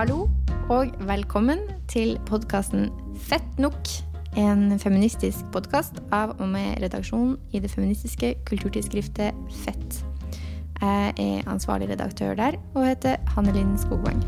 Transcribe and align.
Hallo 0.00 0.30
og 0.72 0.94
velkommen 1.04 1.58
til 1.92 2.14
podkasten 2.24 2.86
Fett 3.20 3.58
nok. 3.60 3.76
En 4.40 4.78
feministisk 4.80 5.44
podkast 5.52 5.98
av 6.08 6.32
og 6.38 6.46
med 6.54 6.78
redaksjonen 6.80 7.34
i 7.52 7.60
det 7.60 7.68
feministiske 7.68 8.30
kulturtidsskriftet 8.48 9.36
Fett. 9.60 9.98
Jeg 10.80 11.12
er 11.20 11.52
ansvarlig 11.52 11.90
redaktør 11.90 12.32
der 12.38 12.56
og 12.72 12.86
heter 12.86 13.20
Hanne 13.34 13.52
Linn 13.52 13.76
Skogvang. 13.76 14.24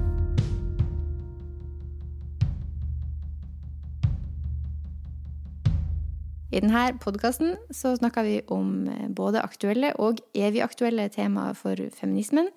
I 6.52 6.60
denne 6.60 6.84
podkasten 7.00 7.56
snakker 7.72 8.28
vi 8.28 8.38
om 8.52 8.90
både 9.16 9.40
aktuelle 9.40 9.96
og 9.96 10.20
evig 10.36 10.60
aktuelle 10.68 11.08
temaer 11.08 11.56
for 11.56 11.80
feminismen. 11.96 12.52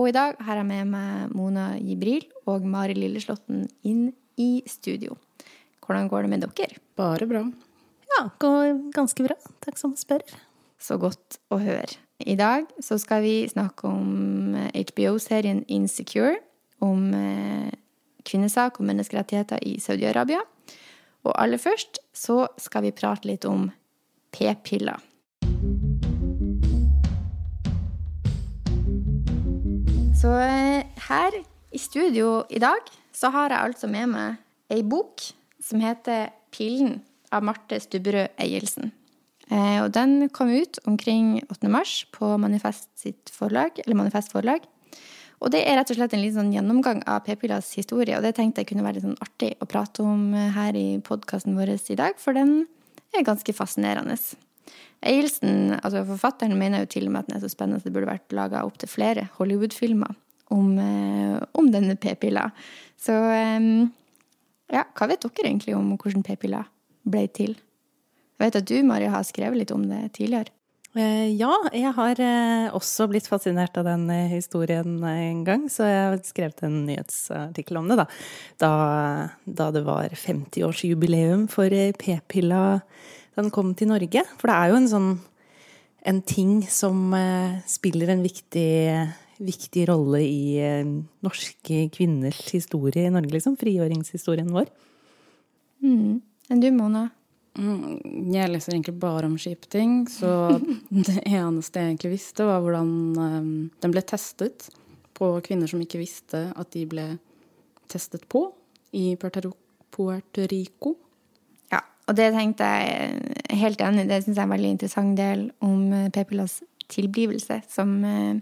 Og 0.00 0.08
i 0.08 0.14
dag 0.16 0.38
har 0.40 0.56
jeg 0.56 0.64
med 0.64 0.88
meg 0.88 1.32
Mona 1.36 1.74
Jibril 1.76 2.22
og 2.48 2.64
Mari 2.64 2.94
Lilleslåtten 2.96 3.66
inn 3.84 4.06
i 4.40 4.62
studio. 4.64 5.18
Hvordan 5.84 6.08
går 6.08 6.24
det 6.24 6.30
med 6.32 6.46
dere? 6.46 6.78
Bare 6.96 7.26
bra. 7.28 7.42
Ja, 8.08 8.22
går 8.40 8.78
ganske 8.96 9.26
bra. 9.26 9.36
Takk 9.60 9.76
som 9.76 9.92
spør. 10.00 10.24
Så 10.80 10.96
godt 10.96 11.36
å 11.52 11.58
høre. 11.60 12.00
I 12.24 12.38
dag 12.40 12.70
så 12.80 12.96
skal 13.00 13.20
vi 13.26 13.34
snakke 13.50 13.90
om 13.90 14.56
HBO-serien 14.72 15.66
Insecure. 15.68 16.38
Om 16.80 17.12
kvinnesak 18.24 18.80
og 18.80 18.88
menneskerettigheter 18.88 19.60
i 19.68 19.76
Saudi-Arabia. 19.84 20.40
Og 21.28 21.34
aller 21.36 21.60
først 21.60 22.00
så 22.16 22.46
skal 22.56 22.88
vi 22.88 22.96
prate 22.96 23.28
litt 23.28 23.44
om 23.44 23.68
p-piller. 24.32 24.96
Så 30.20 30.28
her 30.36 31.32
i 31.72 31.78
studio 31.80 32.42
i 32.52 32.58
dag 32.60 32.88
så 33.16 33.30
har 33.32 33.54
jeg 33.54 33.70
altså 33.70 33.88
med 33.88 34.10
meg 34.12 34.34
ei 34.68 34.82
bok 34.84 35.22
som 35.64 35.80
heter 35.80 36.28
Pillen 36.52 36.98
av 37.32 37.46
Marte 37.46 37.78
Stubberød 37.80 38.34
Eielsen. 38.36 38.90
Og 39.48 39.88
den 39.96 40.28
kom 40.28 40.52
ut 40.52 40.76
omkring 40.84 41.38
8. 41.46 41.70
mars 41.72 41.94
på 42.12 42.34
Manifest 42.36 42.90
sitt 43.00 43.32
forlag, 43.32 43.80
eller 43.80 43.96
Manifest 43.96 44.34
forlag. 44.34 44.66
Og 45.40 45.54
det 45.54 45.64
er 45.64 45.80
rett 45.80 45.94
og 45.94 45.96
slett 45.96 46.12
en 46.12 46.20
litt 46.26 46.36
sånn 46.36 46.52
gjennomgang 46.52 47.00
av 47.08 47.24
p-pillas 47.24 47.72
historie, 47.80 48.18
og 48.18 48.26
det 48.26 48.34
tenkte 48.36 48.60
jeg 48.60 48.74
kunne 48.74 48.84
være 48.84 48.98
litt 48.98 49.08
sånn 49.08 49.24
artig 49.24 49.54
å 49.56 49.70
prate 49.72 50.04
om 50.04 50.34
her 50.36 50.76
i 50.76 51.00
podkasten 51.00 51.56
vår 51.56 51.78
i 51.80 51.96
dag, 51.96 52.20
for 52.20 52.36
den 52.36 52.66
er 53.16 53.24
ganske 53.24 53.56
fascinerende. 53.56 54.20
Eielsen, 55.00 55.78
altså 55.80 56.02
forfatteren, 56.04 56.58
mener 56.60 56.82
jo 56.82 56.90
til 56.92 57.08
og 57.08 57.14
med 57.14 57.22
at 57.22 57.30
den 57.30 57.38
er 57.38 57.44
så 57.44 57.48
spennende 57.52 57.80
at 57.80 57.86
det 57.88 57.94
burde 57.94 58.10
vært 58.10 58.36
laga 58.36 58.66
opptil 58.68 58.90
flere 58.92 59.28
Hollywood-filmer 59.38 60.12
om, 60.52 60.74
om, 61.56 61.70
denne 61.72 61.96
p-pilla. 61.96 62.50
Så 63.00 63.16
ja, 64.70 64.84
hva 64.84 65.08
vet 65.08 65.24
dere 65.24 65.48
egentlig 65.48 65.76
om 65.78 65.94
hvordan 65.96 66.26
p-pilla 66.26 66.66
ble 67.08 67.24
til? 67.32 67.54
Jeg 68.36 68.44
vet 68.44 68.58
at 68.60 68.68
du, 68.68 68.76
Mari, 68.84 69.08
har 69.12 69.24
skrevet 69.24 69.62
litt 69.62 69.72
om 69.72 69.86
det 69.88 70.10
tidligere. 70.18 70.52
Ja, 70.90 71.52
jeg 71.70 71.92
har 71.94 72.20
også 72.74 73.06
blitt 73.12 73.28
fascinert 73.30 73.76
av 73.78 73.86
den 73.86 74.08
historien 74.32 74.98
en 75.06 75.44
gang, 75.46 75.68
så 75.70 75.86
jeg 75.86 76.00
har 76.02 76.16
skrevet 76.26 76.64
en 76.66 76.80
nyhetsartikkel 76.88 77.78
om 77.78 77.92
det, 77.92 78.00
da. 78.00 78.06
Da, 78.58 78.70
da 79.46 79.68
det 79.76 79.84
var 79.86 80.10
50-årsjubileum 80.18 81.46
for 81.52 81.70
p-pilla 82.00 82.80
den 83.40 83.52
kom 83.54 83.74
til 83.78 83.90
Norge. 83.90 84.24
For 84.38 84.50
det 84.50 84.56
er 84.56 84.72
jo 84.72 84.78
en 84.80 84.90
sånn 84.92 85.10
en 86.10 86.22
ting 86.24 86.62
som 86.72 87.12
spiller 87.68 88.14
en 88.14 88.22
viktig, 88.24 88.70
viktig 89.44 89.82
rolle 89.90 90.22
i 90.24 90.62
norske 91.20 91.82
kvinners 91.92 92.40
historie 92.54 93.04
i 93.04 93.12
Norge, 93.12 93.34
liksom. 93.34 93.58
Frigjøringshistorien 93.60 94.48
vår. 94.54 94.70
Mm. 95.84 96.22
Enn 96.50 96.62
du, 96.62 96.70
Mona? 96.72 97.10
Mm, 97.58 98.30
jeg 98.32 98.50
leser 98.50 98.76
egentlig 98.76 98.94
bare 99.02 99.26
om 99.26 99.36
skipting, 99.40 100.04
så 100.10 100.54
det 101.08 101.18
eneste 101.26 101.82
jeg 101.82 101.92
egentlig 101.92 102.14
visste, 102.14 102.46
var 102.46 102.62
hvordan 102.62 102.92
um, 103.18 103.52
den 103.82 103.94
ble 103.94 104.02
testet 104.06 104.68
på 105.18 105.32
kvinner 105.44 105.70
som 105.70 105.82
ikke 105.82 106.00
visste 106.00 106.46
at 106.54 106.72
de 106.72 106.86
ble 106.88 107.06
testet 107.90 108.24
på 108.30 108.46
i 108.96 109.12
Puerto 109.20 110.46
Rico. 110.50 110.94
Og 112.10 112.16
det 112.18 112.32
tenkte 112.34 112.66
jeg 112.66 113.60
helt 113.60 113.82
enig. 113.86 114.08
Det 114.10 114.18
syns 114.24 114.34
jeg 114.34 114.42
er 114.42 114.48
en 114.48 114.56
veldig 114.56 114.72
interessant 114.74 115.14
del 115.18 115.46
om 115.62 116.10
p-pillas 116.10 116.58
tilblivelse, 116.90 117.60
som 117.70 117.92
uh, 118.02 118.34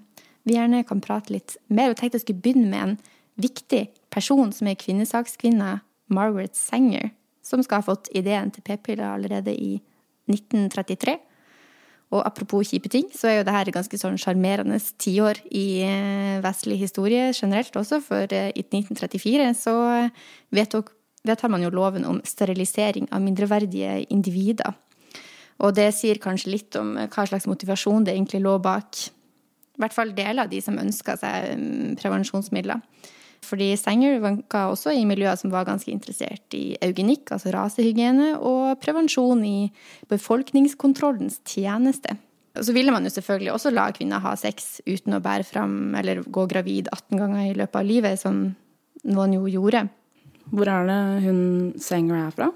vi 0.49 0.57
gjerne 0.57 0.81
kan 0.89 1.05
prate 1.05 1.35
litt 1.35 1.59
mer. 1.69 1.93
Jeg 1.93 2.01
tenkte 2.01 2.17
jeg 2.17 2.25
skulle 2.25 2.45
begynne 2.47 2.71
med 2.73 2.81
en 2.87 2.97
viktig 3.39 3.85
person 4.15 4.55
som 4.57 4.71
er 4.71 4.81
kvinnesakskvinna 4.81 5.75
Margaret 6.09 6.57
Sanger 6.57 7.11
som 7.49 7.65
skal 7.65 7.81
ha 7.81 7.87
fått 7.87 8.11
ideen 8.17 8.53
til 8.53 8.65
p-piller 8.67 9.09
allerede 9.15 9.55
i 9.55 9.79
1933. 10.29 11.17
Og 12.09 12.23
apropos 12.25 12.71
kjipe 12.71 12.89
ting, 12.93 13.09
så 13.13 13.29
er 13.29 13.35
jo 13.39 13.47
det 13.47 13.53
her 13.53 13.69
et 13.69 13.77
ganske 13.77 14.01
sånn 14.01 14.17
sjarmerende 14.21 14.79
tiår 15.01 15.43
i 15.53 15.67
vestlig 16.45 16.79
historie 16.81 17.29
generelt 17.37 17.77
også, 17.77 18.01
for 18.05 18.33
i 18.33 18.65
1934 18.65 19.51
så 19.61 19.75
vedtok, 20.57 20.95
vedtar 21.27 21.51
man 21.53 21.65
jo 21.65 21.73
loven 21.75 22.07
om 22.09 22.21
sterilisering 22.27 23.09
av 23.13 23.23
mindreverdige 23.25 24.05
individer. 24.13 24.77
Og 25.59 25.75
det 25.75 25.91
sier 25.97 26.21
kanskje 26.23 26.53
litt 26.53 26.77
om 26.79 26.95
hva 26.99 27.27
slags 27.27 27.49
motivasjon 27.51 28.07
det 28.07 28.15
egentlig 28.15 28.45
lå 28.45 28.59
bak 28.63 29.09
i 29.79 29.83
hvert 29.83 29.95
fall 29.95 30.11
deler 30.15 30.45
av 30.45 30.51
de 30.51 30.59
som 30.63 30.79
ønska 30.79 31.15
seg 31.21 31.99
prevensjonsmidler. 32.01 32.83
Fordi 33.47 33.69
Sanger 33.79 34.19
vanka 34.19 34.65
også 34.73 34.91
i 34.91 35.05
miljøer 35.07 35.39
som 35.39 35.53
var 35.53 35.69
ganske 35.69 35.93
interessert 35.93 36.55
i 36.59 36.75
eugenikk, 36.83 37.31
altså 37.37 37.53
rasehygiene, 37.55 38.33
og 38.43 38.81
prevensjon 38.83 39.45
i 39.47 39.69
befolkningskontrollens 40.11 41.39
tjeneste. 41.47 42.17
Og 42.59 42.67
så 42.67 42.75
ville 42.75 42.91
man 42.91 43.07
jo 43.07 43.13
selvfølgelig 43.15 43.53
også 43.55 43.71
la 43.71 43.87
kvinner 43.95 44.25
ha 44.25 44.35
sex 44.39 44.81
uten 44.89 45.15
å 45.15 45.23
bære 45.23 45.47
fram 45.47 45.95
eller 45.99 46.25
gå 46.27 46.49
gravid 46.51 46.91
18 46.91 47.21
ganger 47.21 47.45
i 47.47 47.55
løpet 47.61 47.79
av 47.79 47.87
livet, 47.87 48.19
som 48.19 48.41
noen 49.07 49.39
jo 49.39 49.47
gjorde. 49.47 49.87
Hvor 50.51 50.71
er 50.71 50.89
det 50.89 51.01
hun 51.27 51.41
Sanger 51.83 52.27
er 52.27 52.35
fra? 52.35 52.51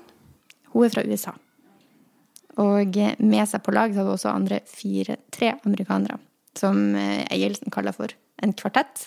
Hun 0.72 0.86
er 0.86 0.94
fra 0.94 1.04
USA. 1.06 1.34
Og 2.62 2.98
med 3.18 3.48
seg 3.48 3.64
på 3.64 3.72
lag 3.72 3.92
så 3.92 4.02
har 4.02 4.08
hun 4.08 4.16
også 4.16 4.32
andre 4.32 4.60
fire, 4.68 5.16
tre 5.32 5.54
amerikanere, 5.64 6.18
som 6.58 6.94
Eielsen 6.96 7.72
kaller 7.72 7.96
for 7.96 8.12
en 8.44 8.52
kvartett. 8.56 9.06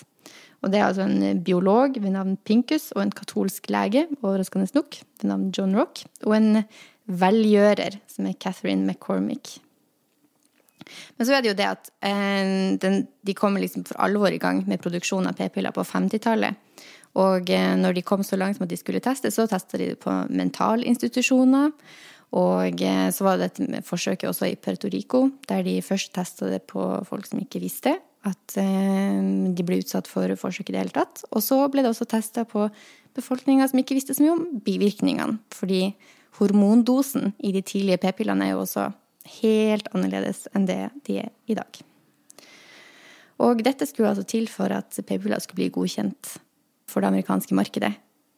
Og 0.64 0.72
det 0.72 0.80
er 0.80 0.88
altså 0.88 1.04
en 1.06 1.42
biolog 1.46 1.98
ved 2.00 2.14
navn 2.14 2.34
Pinkus 2.42 2.90
og 2.96 3.04
en 3.04 3.14
katolsk 3.14 3.68
lege, 3.70 4.06
overraskende 4.22 4.66
nok, 4.74 4.98
ved 5.20 5.30
navn 5.30 5.52
John 5.54 5.76
Rock, 5.78 6.02
og 6.24 6.34
en 6.38 6.64
velgjører 7.06 8.00
som 8.10 8.26
er 8.26 8.38
Catherine 8.42 8.86
McCormick. 8.86 9.60
Men 11.16 11.26
så 11.26 11.36
er 11.36 11.42
det 11.42 11.50
jo 11.52 11.58
det 11.58 11.66
at 11.68 11.90
eh, 12.06 12.74
den, 12.82 13.00
de 13.26 13.34
kommer 13.34 13.62
liksom 13.62 13.84
for 13.86 13.98
alvor 14.02 14.34
i 14.34 14.42
gang 14.42 14.62
med 14.66 14.82
produksjon 14.82 15.26
av 15.26 15.38
p-piller 15.38 15.74
på 15.74 15.84
50-tallet. 15.86 16.58
Og 17.16 17.50
eh, 17.52 17.76
når 17.80 17.96
de 17.96 18.04
kom 18.04 18.24
så 18.26 18.38
langt 18.38 18.58
som 18.58 18.66
at 18.66 18.72
de 18.72 18.80
skulle 18.80 19.02
teste, 19.04 19.32
så 19.32 19.46
testa 19.48 19.80
de 19.80 19.92
det 19.92 20.00
på 20.02 20.12
mentalinstitusjoner. 20.28 21.72
Og 22.36 22.82
eh, 22.82 23.06
så 23.14 23.26
var 23.26 23.40
det 23.40 23.52
et 23.54 23.86
forsøk 23.86 24.26
også 24.28 24.50
i 24.50 24.58
Puerto 24.60 24.90
Rico, 24.92 25.30
der 25.48 25.64
de 25.64 25.78
først 25.84 26.12
testa 26.16 26.50
det 26.52 26.66
på 26.68 26.84
folk 27.08 27.28
som 27.28 27.40
ikke 27.42 27.62
visste 27.64 27.96
at 28.26 28.56
de 28.58 29.62
ble 29.62 29.76
utsatt 29.78 30.08
for 30.10 30.32
forsøk 30.40 30.72
i 30.72 30.74
det 30.74 30.80
hele 30.80 30.94
tatt. 30.96 31.20
Og 31.30 31.44
så 31.46 31.60
ble 31.70 31.84
det 31.84 31.92
også 31.92 32.08
testa 32.10 32.42
på 32.48 32.64
befolkninga 33.14 33.68
som 33.70 33.78
ikke 33.78 33.94
visste 33.94 34.16
så 34.16 34.24
mye 34.24 34.34
om 34.34 34.44
bivirkningene. 34.66 35.38
Fordi 35.54 35.92
hormondosen 36.40 37.34
i 37.38 37.52
de 37.54 37.62
tidlige 37.62 38.00
p-pillene 38.02 38.48
er 38.48 38.56
jo 38.56 38.64
også 38.64 38.88
helt 39.40 39.88
annerledes 39.94 40.46
enn 40.54 40.66
det 40.68 40.80
de 41.08 41.20
er 41.24 41.30
i 41.50 41.56
dag. 41.58 41.80
Og 43.46 43.60
dette 43.64 43.86
skulle 43.88 44.10
altså 44.12 44.24
til 44.28 44.48
for 44.48 44.72
at 44.72 44.96
p-piller 45.06 45.42
skulle 45.42 45.64
bli 45.64 45.72
godkjent 45.74 46.36
for 46.90 47.02
det 47.02 47.10
amerikanske 47.10 47.56
markedet. 47.56 47.94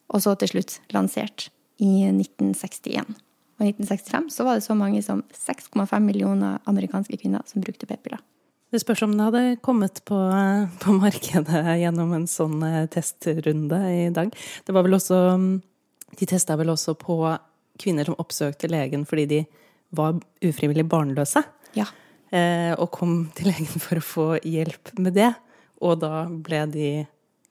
Og 0.09 0.23
så 0.25 0.33
til 0.39 0.53
slutt 0.53 0.79
lansert 0.93 1.49
i 1.79 2.09
1961. 2.09 3.13
Og 3.59 3.67
i 3.67 3.71
1965 3.73 4.33
så 4.33 4.47
var 4.47 4.57
det 4.57 4.65
så 4.65 4.75
mange 4.77 5.01
som 5.05 5.21
6,5 5.35 5.99
millioner 6.03 6.59
amerikanske 6.69 7.19
kvinner 7.19 7.43
som 7.49 7.63
brukte 7.63 7.87
p-piller. 7.89 8.21
Det 8.69 8.81
spørs 8.83 9.01
om 9.01 9.15
det 9.17 9.25
hadde 9.25 9.59
kommet 9.65 10.01
på, 10.05 10.17
på, 10.81 10.93
markedet 11.01 11.63
gjennom 11.81 12.13
en 12.13 12.27
sånn 12.29 12.61
testrunde 12.93 13.79
i 13.89 14.09
dag. 14.13 14.33
Det 14.65 14.75
var 14.75 14.85
vel 14.85 14.97
også 14.99 15.21
De 16.19 16.25
testa 16.25 16.55
vel 16.57 16.71
også 16.73 16.95
på 16.97 17.15
kvinner 17.79 18.07
som 18.07 18.17
oppsøkte 18.19 18.69
legen 18.69 19.05
fordi 19.07 19.25
de 19.29 19.39
var 19.95 20.17
ufrivillig 20.45 20.85
barnløse. 20.89 21.41
Ja. 21.77 21.85
Eh, 22.29 22.73
og 22.77 22.91
kom 22.93 23.29
til 23.37 23.49
legen 23.49 23.81
for 23.81 23.97
å 23.99 24.05
få 24.05 24.27
hjelp 24.45 24.93
med 25.01 25.17
det. 25.17 25.31
Og 25.81 26.01
da 26.01 26.25
ble 26.29 26.63
de 26.73 26.89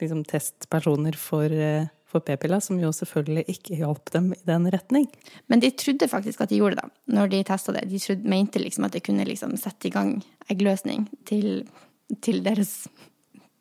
liksom 0.00 0.24
testpersoner 0.28 1.16
for 1.18 1.52
eh, 1.52 1.88
for 2.08 2.24
p-piller, 2.24 2.60
som 2.64 2.78
jo 2.80 2.88
selvfølgelig 2.94 3.44
ikke 3.52 3.76
hjalp 3.82 4.12
dem 4.14 4.30
i 4.32 4.40
den 4.48 4.68
retning. 4.72 5.04
Men 5.52 5.60
de 5.60 5.68
trodde 5.76 6.08
faktisk 6.08 6.40
at 6.40 6.48
de 6.48 6.60
gjorde 6.60 6.78
det, 6.78 6.86
da, 6.86 7.16
når 7.18 7.32
de 7.34 7.42
testa 7.44 7.74
det. 7.76 7.84
De 7.90 8.00
trodde, 8.00 8.30
mente 8.32 8.62
liksom 8.62 8.86
at 8.88 8.96
det 8.96 9.02
kunne 9.04 9.26
liksom 9.28 9.56
sette 9.60 9.90
i 9.90 9.92
gang 9.92 10.14
eggløsning 10.48 11.04
til, 11.28 11.66
til 12.24 12.40
deres 12.46 12.86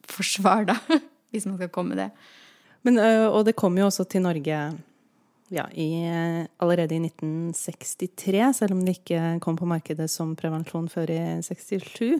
forsvar, 0.08 0.70
da. 0.72 0.78
Hvis 1.36 1.44
man 1.50 1.58
skal 1.60 1.74
komme 1.76 1.92
med 1.96 2.06
det. 2.06 2.12
Men, 2.88 3.02
og 3.28 3.42
det 3.44 3.58
kom 3.60 3.76
jo 3.76 3.90
også 3.90 4.06
til 4.08 4.24
Norge 4.24 4.62
ja, 5.48 5.66
i, 5.72 5.90
allerede 6.58 6.96
i 6.96 7.00
1963, 7.06 8.54
selv 8.54 8.76
om 8.76 8.84
det 8.86 8.98
ikke 8.98 9.38
kom 9.44 9.58
på 9.60 9.68
markedet 9.70 10.10
som 10.12 10.36
prevensjon 10.40 10.90
før 10.92 11.12
i 11.14 11.20
67. 11.46 12.20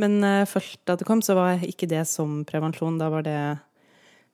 Men 0.00 0.18
uh, 0.24 0.42
først 0.48 0.80
da 0.88 0.96
det 0.98 1.06
kom, 1.08 1.22
så 1.22 1.36
var 1.38 1.64
ikke 1.64 1.88
det 1.90 2.02
som 2.10 2.42
prevensjon. 2.48 2.98
Da 3.00 3.10
var 3.12 3.26
det 3.26 3.38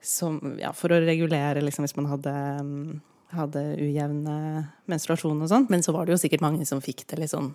som 0.01 0.39
Ja, 0.57 0.73
for 0.73 0.95
å 0.95 1.01
regulere, 1.05 1.61
liksom, 1.61 1.85
hvis 1.85 1.97
man 1.99 2.09
hadde, 2.09 2.35
um, 2.63 3.01
hadde 3.35 3.65
ujevne 3.83 4.37
menstruasjon 4.89 5.43
og 5.43 5.51
sånn. 5.51 5.67
Men 5.73 5.85
så 5.85 5.93
var 5.93 6.07
det 6.07 6.15
jo 6.15 6.23
sikkert 6.23 6.45
mange 6.47 6.65
som 6.69 6.81
fikk 6.81 7.05
det 7.11 7.21
litt 7.21 7.35
sånn 7.35 7.53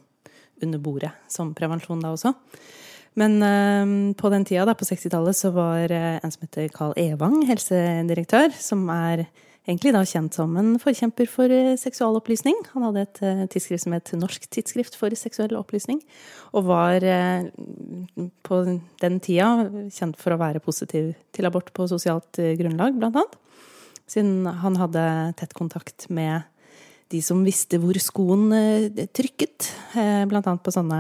under 0.64 0.80
bordet 0.80 1.12
som 1.32 1.56
prevensjon 1.58 2.04
da 2.04 2.14
også. 2.14 2.36
Men 3.16 3.40
uh, 3.40 4.14
på 4.20 4.30
den 4.34 4.46
tida, 4.46 4.68
da, 4.68 4.76
på 4.78 4.86
60-tallet, 4.86 5.40
så 5.40 5.56
var 5.56 5.90
uh, 5.90 6.20
en 6.20 6.36
som 6.36 6.46
heter 6.46 6.70
Carl 6.76 6.94
Evang, 7.00 7.40
helsedirektør, 7.48 8.54
som 8.60 8.86
er 8.92 9.26
egentlig 9.66 9.94
da 9.96 10.04
kjent 10.06 10.36
som 10.38 10.54
en 10.60 10.76
forkjemper 10.82 11.30
for 11.30 11.52
eh, 11.52 11.74
seksualopplysning. 11.80 12.58
Han 12.76 12.86
hadde 12.88 13.06
et 13.06 13.22
uh, 13.26 13.44
tidsskrift 13.52 13.86
som 13.86 13.96
het 13.96 14.12
Norsk 14.18 14.46
tidsskrift 14.54 14.98
for 15.00 15.14
seksuell 15.18 15.56
opplysning, 15.58 16.02
og 16.54 16.68
var 16.70 17.06
uh, 17.06 17.48
på 18.46 18.62
den 19.02 19.20
tida 19.26 19.50
kjent 19.94 20.20
for 20.22 20.36
å 20.36 20.42
være 20.42 20.64
positiv 20.64 21.14
til 21.36 21.50
abort 21.50 21.74
på 21.76 21.88
sosialt 21.92 22.42
grunnlag, 22.60 22.98
blant 23.00 23.18
annet. 23.22 23.40
Siden 24.06 24.46
han 24.62 24.78
hadde 24.78 25.04
tett 25.40 25.56
kontakt 25.58 26.08
med 26.14 26.46
de 27.10 27.22
som 27.26 27.42
visste 27.46 27.80
hvor 27.82 27.98
skoen 28.02 28.52
trykket, 29.14 29.70
blant 30.30 30.46
annet 30.46 30.62
på 30.66 30.74
sånne 30.74 31.00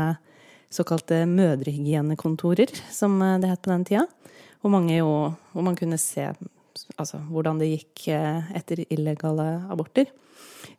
såkalte 0.73 1.23
mødrehygienekontorer, 1.29 2.73
som 2.94 3.17
det 3.41 3.50
het 3.50 3.62
på 3.62 3.71
den 3.73 3.85
tida. 3.85 4.06
Hvor, 4.62 4.73
mange 4.73 4.97
jo, 4.97 5.09
hvor 5.53 5.65
man 5.65 5.77
kunne 5.77 5.97
se 6.01 6.31
altså, 6.98 7.19
hvordan 7.31 7.60
det 7.62 7.72
gikk 7.72 8.07
eh, 8.13 8.51
etter 8.57 8.83
illegale 8.89 9.48
aborter. 9.72 10.12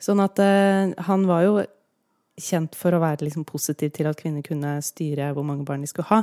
Sånn 0.03 0.21
at 0.23 0.41
uh, 0.43 0.93
han 1.09 1.25
var 1.29 1.47
jo 1.47 1.55
kjent 2.37 2.77
for 2.77 2.93
å 2.93 3.01
være 3.01 3.25
liksom 3.25 3.47
positiv 3.49 3.95
til 3.97 4.09
at 4.11 4.19
kvinner 4.21 4.45
kunne 4.45 4.77
styre 4.85 5.31
hvor 5.33 5.47
mange 5.47 5.65
barn 5.69 5.85
de 5.85 5.89
skulle 5.89 6.11
ha, 6.11 6.21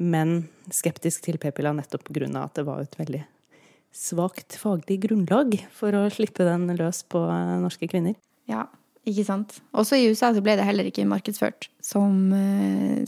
men 0.00 0.48
skeptisk 0.72 1.26
til 1.26 1.36
p-pilla 1.40 1.74
nettopp 1.76 2.06
pga. 2.08 2.30
at 2.40 2.56
det 2.56 2.64
var 2.64 2.80
et 2.80 2.96
veldig 2.96 3.22
svakt 3.92 4.56
faglig 4.56 5.00
grunnlag 5.02 5.58
for 5.74 5.92
å 5.98 6.06
slippe 6.14 6.46
den 6.46 6.70
løs 6.78 7.02
på 7.04 7.20
uh, 7.26 7.58
norske 7.60 7.90
kvinner. 7.90 8.16
Ja, 8.48 8.64
ikke 9.04 9.26
sant. 9.26 9.58
Også 9.76 9.98
i 9.98 10.08
USA 10.08 10.32
så 10.32 10.40
ble 10.44 10.56
det 10.56 10.64
heller 10.64 10.88
ikke 10.88 11.04
markedsført 11.08 11.68
som, 11.84 12.32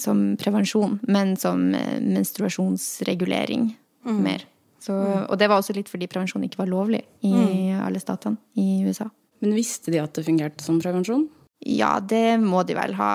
som 0.01 0.23
prevensjon, 0.41 0.99
men 1.05 1.37
som 1.41 1.69
menstruasjonsregulering 1.73 3.69
mm. 4.09 4.23
mer. 4.25 4.47
Så, 4.83 4.95
og 4.95 5.37
det 5.39 5.47
var 5.51 5.61
også 5.61 5.77
litt 5.77 5.91
fordi 5.91 6.09
prevensjon 6.11 6.43
ikke 6.47 6.65
var 6.65 6.71
lovlig 6.71 7.05
i 7.23 7.31
mm. 7.31 7.83
alle 7.87 8.01
statene 8.03 8.41
i 8.59 8.83
USA. 8.83 9.07
Men 9.43 9.55
visste 9.55 9.93
de 9.95 10.01
at 10.03 10.15
det 10.17 10.25
fungerte 10.27 10.65
som 10.65 10.81
prevensjon? 10.83 11.29
Ja, 11.63 11.97
det 12.01 12.41
må 12.43 12.65
de 12.67 12.75
vel 12.75 12.97
ha 12.99 13.13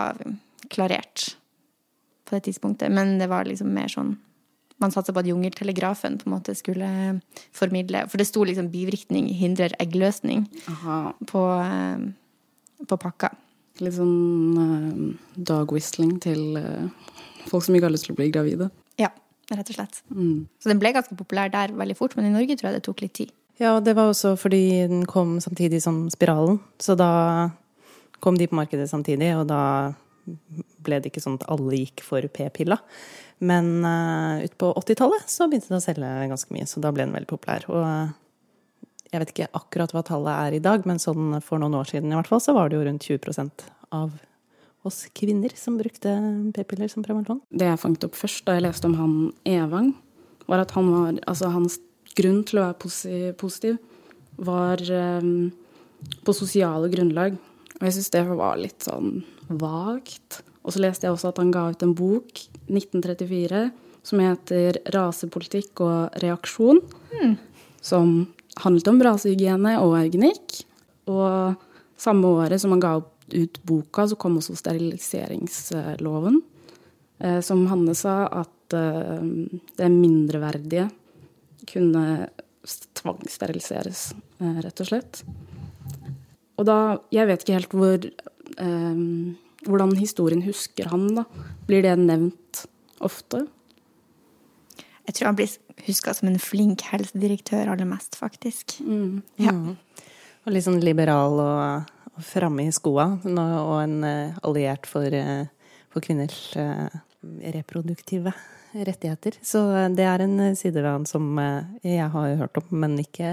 klarert 0.72 1.34
på 2.28 2.36
det 2.36 2.46
tidspunktet. 2.48 2.92
Men 2.92 3.18
det 3.20 3.28
var 3.32 3.48
liksom 3.48 3.74
mer 3.76 3.92
sånn 3.92 4.18
Man 4.78 4.92
satsa 4.94 5.10
på 5.10 5.24
at 5.24 5.26
jungeltelegrafen 5.26 6.20
på 6.22 6.28
en 6.28 6.36
måte 6.36 6.54
skulle 6.54 6.88
formidle 7.56 8.04
For 8.12 8.22
det 8.22 8.28
sto 8.30 8.44
liksom 8.46 8.68
'bivirkning 8.70 9.26
hindrer 9.34 9.74
eggløsning' 9.82 10.46
på, 11.32 11.42
eh, 11.66 12.04
på, 12.86 12.98
pakka. 13.02 13.32
Litt 13.82 13.96
sånn 13.98 14.54
uh, 14.54 15.16
dog 15.34 15.74
whistling 15.74 16.20
til 16.22 16.62
uh, 16.62 16.94
folk 17.50 17.66
som 17.66 17.74
ikke 17.74 17.90
har 17.90 17.96
lyst 17.96 18.06
til 18.06 18.14
å 18.14 18.20
bli 18.22 18.30
gravide? 18.30 18.70
Ja 19.02 19.10
rett 19.52 19.70
og 19.72 19.78
slett. 19.78 20.02
Mm. 20.12 20.48
Så 20.60 20.72
den 20.72 20.82
ble 20.82 20.94
ganske 20.96 21.16
populær 21.20 21.52
der 21.54 21.76
veldig 21.76 21.98
fort, 21.98 22.18
men 22.18 22.30
i 22.30 22.34
Norge 22.34 22.58
tror 22.58 22.72
jeg 22.72 22.80
det 22.80 22.88
tok 22.88 23.04
litt 23.06 23.16
tid. 23.20 23.32
Ja, 23.58 23.78
og 23.78 23.86
det 23.88 23.96
var 23.98 24.12
også 24.12 24.36
fordi 24.38 24.86
den 24.90 25.06
kom 25.10 25.38
samtidig 25.42 25.80
som 25.82 26.06
Spiralen. 26.14 26.60
Så 26.82 26.98
da 27.00 27.50
kom 28.22 28.38
de 28.38 28.50
på 28.50 28.58
markedet 28.58 28.90
samtidig, 28.90 29.32
og 29.38 29.48
da 29.50 29.94
ble 30.84 31.00
det 31.00 31.12
ikke 31.12 31.24
sånn 31.24 31.40
at 31.40 31.48
alle 31.54 31.80
gikk 31.80 32.04
for 32.06 32.26
p-pilla. 32.34 32.78
Men 33.38 33.86
uh, 33.86 34.44
ut 34.44 34.56
på 34.58 34.72
80-tallet 34.82 35.30
så 35.30 35.48
begynte 35.50 35.70
det 35.72 35.80
å 35.80 35.84
selge 35.84 36.14
ganske 36.32 36.54
mye, 36.54 36.70
så 36.70 36.82
da 36.84 36.92
ble 36.94 37.06
den 37.06 37.16
veldig 37.16 37.30
populær. 37.30 37.68
Og 37.70 37.84
uh, 37.86 38.88
jeg 39.12 39.22
vet 39.22 39.34
ikke 39.34 39.52
akkurat 39.58 39.94
hva 39.96 40.04
tallet 40.06 40.48
er 40.48 40.58
i 40.58 40.64
dag, 40.64 40.86
men 40.90 41.02
sånn 41.02 41.38
for 41.46 41.62
noen 41.62 41.78
år 41.80 41.92
siden 41.92 42.12
i 42.12 42.18
hvert 42.18 42.30
fall, 42.30 42.44
så 42.44 42.56
var 42.58 42.70
det 42.70 42.80
jo 42.80 42.88
rundt 42.88 43.08
20% 43.08 43.68
av 43.96 44.18
hos 44.86 45.06
kvinner 45.18 45.54
som 45.58 45.78
brukte 45.80 46.14
p-piller 46.56 46.92
som 46.92 47.06
prevensjon? 47.06 47.42
Det 47.50 47.68
jeg 47.68 47.82
fanget 47.82 48.08
opp 48.08 48.18
først 48.18 48.46
da 48.48 48.58
jeg 48.58 48.68
leste 48.68 48.90
om 48.90 48.98
han 49.00 49.16
Evang, 49.48 49.94
var 50.48 50.64
at 50.64 50.74
han 50.78 50.92
var, 50.94 51.18
altså 51.28 51.52
hans 51.52 51.80
grunn 52.18 52.44
til 52.48 52.62
å 52.62 52.68
være 52.70 53.34
positiv 53.38 53.80
var 54.38 54.82
um, 54.92 55.50
på 56.26 56.36
sosiale 56.36 56.90
grunnlag. 56.94 57.38
Og 57.78 57.84
jeg 57.86 57.98
syns 57.98 58.14
det 58.14 58.24
var 58.30 58.62
litt 58.62 58.86
sånn 58.86 59.22
vagt. 59.48 60.42
Og 60.66 60.76
så 60.76 60.82
leste 60.84 61.08
jeg 61.08 61.16
også 61.16 61.32
at 61.32 61.42
han 61.42 61.52
ga 61.54 61.68
ut 61.72 61.84
en 61.86 61.96
bok, 61.98 62.42
1934, 62.68 63.68
som 64.08 64.24
heter 64.24 64.80
'Rasepolitikk 64.94 65.82
og 65.84 66.18
reaksjon', 66.24 66.82
mm. 67.12 67.36
som 67.82 68.28
handlet 68.64 68.88
om 68.88 69.02
rasehygiene 69.04 69.78
og 69.84 69.98
eugenikk. 70.00 70.62
Og 71.12 71.58
samme 71.98 72.28
året 72.28 72.62
som 72.62 72.74
han 72.76 72.84
ga 72.84 72.98
opp 73.02 73.17
ut 73.34 73.60
boka, 73.64 74.08
så 74.08 74.16
kom 74.20 74.38
også 74.40 74.56
steriliseringsloven, 74.58 76.42
eh, 77.20 77.40
som 77.42 77.66
Hanne 77.72 77.96
sa 77.98 78.28
at 78.28 78.76
eh, 78.76 79.26
det 79.80 79.90
mindreverdige 79.94 80.90
kunne 81.68 82.30
tvangssteriliseres, 82.98 84.14
eh, 84.40 84.62
rett 84.64 84.84
og 84.84 84.90
slett. 84.92 85.24
Og 86.58 86.66
da 86.66 87.00
Jeg 87.12 87.28
vet 87.28 87.44
ikke 87.44 87.60
helt 87.60 87.76
hvor 87.76 88.12
hvordan 89.68 89.92
historien 90.00 90.42
husker 90.42 90.88
han, 90.90 91.12
da. 91.14 91.24
Blir 91.68 91.84
det 91.84 91.94
nevnt 92.00 92.64
ofte? 93.04 93.44
Jeg 95.06 95.16
tror 95.16 95.30
han 95.30 95.38
blir 95.38 95.52
huska 95.86 96.14
som 96.16 96.30
en 96.32 96.40
flink 96.42 96.82
helsedirektør 96.90 97.70
aller 97.70 97.86
mest, 97.86 98.18
faktisk. 98.18 98.80
Mm. 98.82 99.22
Ja. 99.38 99.54
Mm. 99.54 99.78
Og 100.48 100.56
litt 100.56 100.66
sånn 100.66 100.82
liberal 100.82 101.38
og 101.44 101.92
framme 102.24 102.68
i 102.68 102.74
skoa, 102.74 103.10
og 103.24 103.76
en 103.82 103.98
eh, 104.08 104.38
alliert 104.48 104.88
for, 104.90 105.14
eh, 105.14 105.48
for 105.94 106.04
kvinners 106.06 106.56
eh, 106.60 106.88
reproduktive 107.56 108.34
rettigheter. 108.74 109.38
Så 109.42 109.62
det 109.96 110.06
er 110.06 110.24
en 110.26 110.56
side 110.58 110.82
ved 110.82 110.90
han 110.90 111.08
som 111.10 111.40
jeg 111.82 112.10
har 112.14 112.36
hørt 112.42 112.60
om, 112.62 112.68
men 112.84 112.98
ikke, 113.02 113.30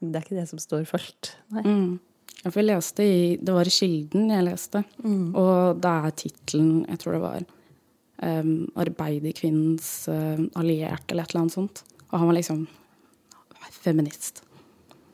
det 0.00 0.16
er 0.16 0.24
ikke 0.24 0.40
det 0.40 0.48
som 0.50 0.62
står 0.62 0.86
først. 0.88 1.34
Nei. 1.54 1.64
Mm. 1.66 1.98
Jeg 2.40 2.64
leste 2.64 3.04
i 3.04 3.36
Det 3.36 3.52
var 3.52 3.68
i 3.68 3.72
Kilden 3.74 4.30
jeg 4.32 4.46
leste, 4.46 4.80
mm. 5.04 5.34
og 5.36 5.80
da 5.84 6.06
er 6.06 6.14
tittelen 6.16 6.86
Jeg 6.88 7.00
tror 7.02 7.12
det 7.12 7.20
var 7.20 7.42
um, 8.24 8.66
'Arbeiderkvinnens 8.72 10.08
uh, 10.08 10.40
allierte', 10.56 11.12
eller 11.12 11.28
et 11.28 11.34
eller 11.34 11.42
annet 11.42 11.58
sånt. 11.58 11.82
Og 12.10 12.18
han 12.18 12.30
var 12.30 12.38
liksom 12.38 12.66
feminist. 13.84 14.42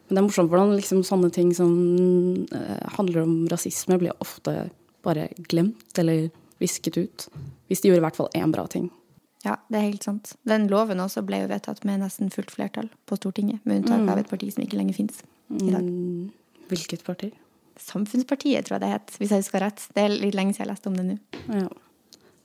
Men 0.07 0.15
det 0.15 0.21
er 0.21 0.27
morsomt 0.29 0.53
hvordan 0.53 0.77
liksom 0.77 1.03
sånne 1.07 1.33
ting 1.35 1.53
som 1.57 1.73
uh, 2.53 2.83
handler 2.99 3.25
om 3.25 3.39
rasisme, 3.51 3.99
blir 3.99 4.15
ofte 4.23 4.69
bare 5.07 5.29
glemt 5.51 5.99
eller 5.99 6.29
visket 6.63 6.99
ut. 6.99 7.27
Hvis 7.67 7.83
de 7.83 7.91
gjorde 7.91 8.03
i 8.03 8.07
hvert 8.07 8.19
fall 8.19 8.31
én 8.39 8.55
bra 8.55 8.67
ting. 8.71 8.89
Ja, 9.47 9.57
det 9.71 9.79
er 9.79 9.89
helt 9.91 10.07
sant. 10.07 10.35
Den 10.49 10.67
loven 10.71 11.01
også 11.03 11.23
ble 11.27 11.45
jo 11.45 11.51
vedtatt 11.51 11.85
med 11.87 12.01
nesten 12.03 12.33
fullt 12.35 12.51
flertall 12.55 12.89
på 13.07 13.19
Stortinget, 13.19 13.63
med 13.65 13.83
unntak 13.83 14.03
mm. 14.03 14.09
av 14.15 14.23
et 14.23 14.31
parti 14.31 14.49
som 14.55 14.65
ikke 14.65 14.79
lenger 14.79 14.97
fins 14.97 15.21
i 15.55 15.71
dag. 15.71 15.83
Mm. 15.83 16.31
Hvilket 16.71 17.05
parti? 17.07 17.31
Samfunnspartiet, 17.79 18.67
tror 18.67 18.79
jeg 18.79 18.87
det 18.87 18.95
het, 18.95 19.13
hvis 19.21 19.35
jeg 19.35 19.45
husker 19.45 19.63
rett. 19.63 19.85
Det 19.95 20.03
er 20.03 20.15
litt 20.15 20.35
lenge 20.39 20.57
siden 20.57 20.65
jeg 20.65 20.73
leste 20.73 20.91
om 20.91 20.97
det 20.99 21.07
nå. 21.11 21.19
Ja. 21.61 21.69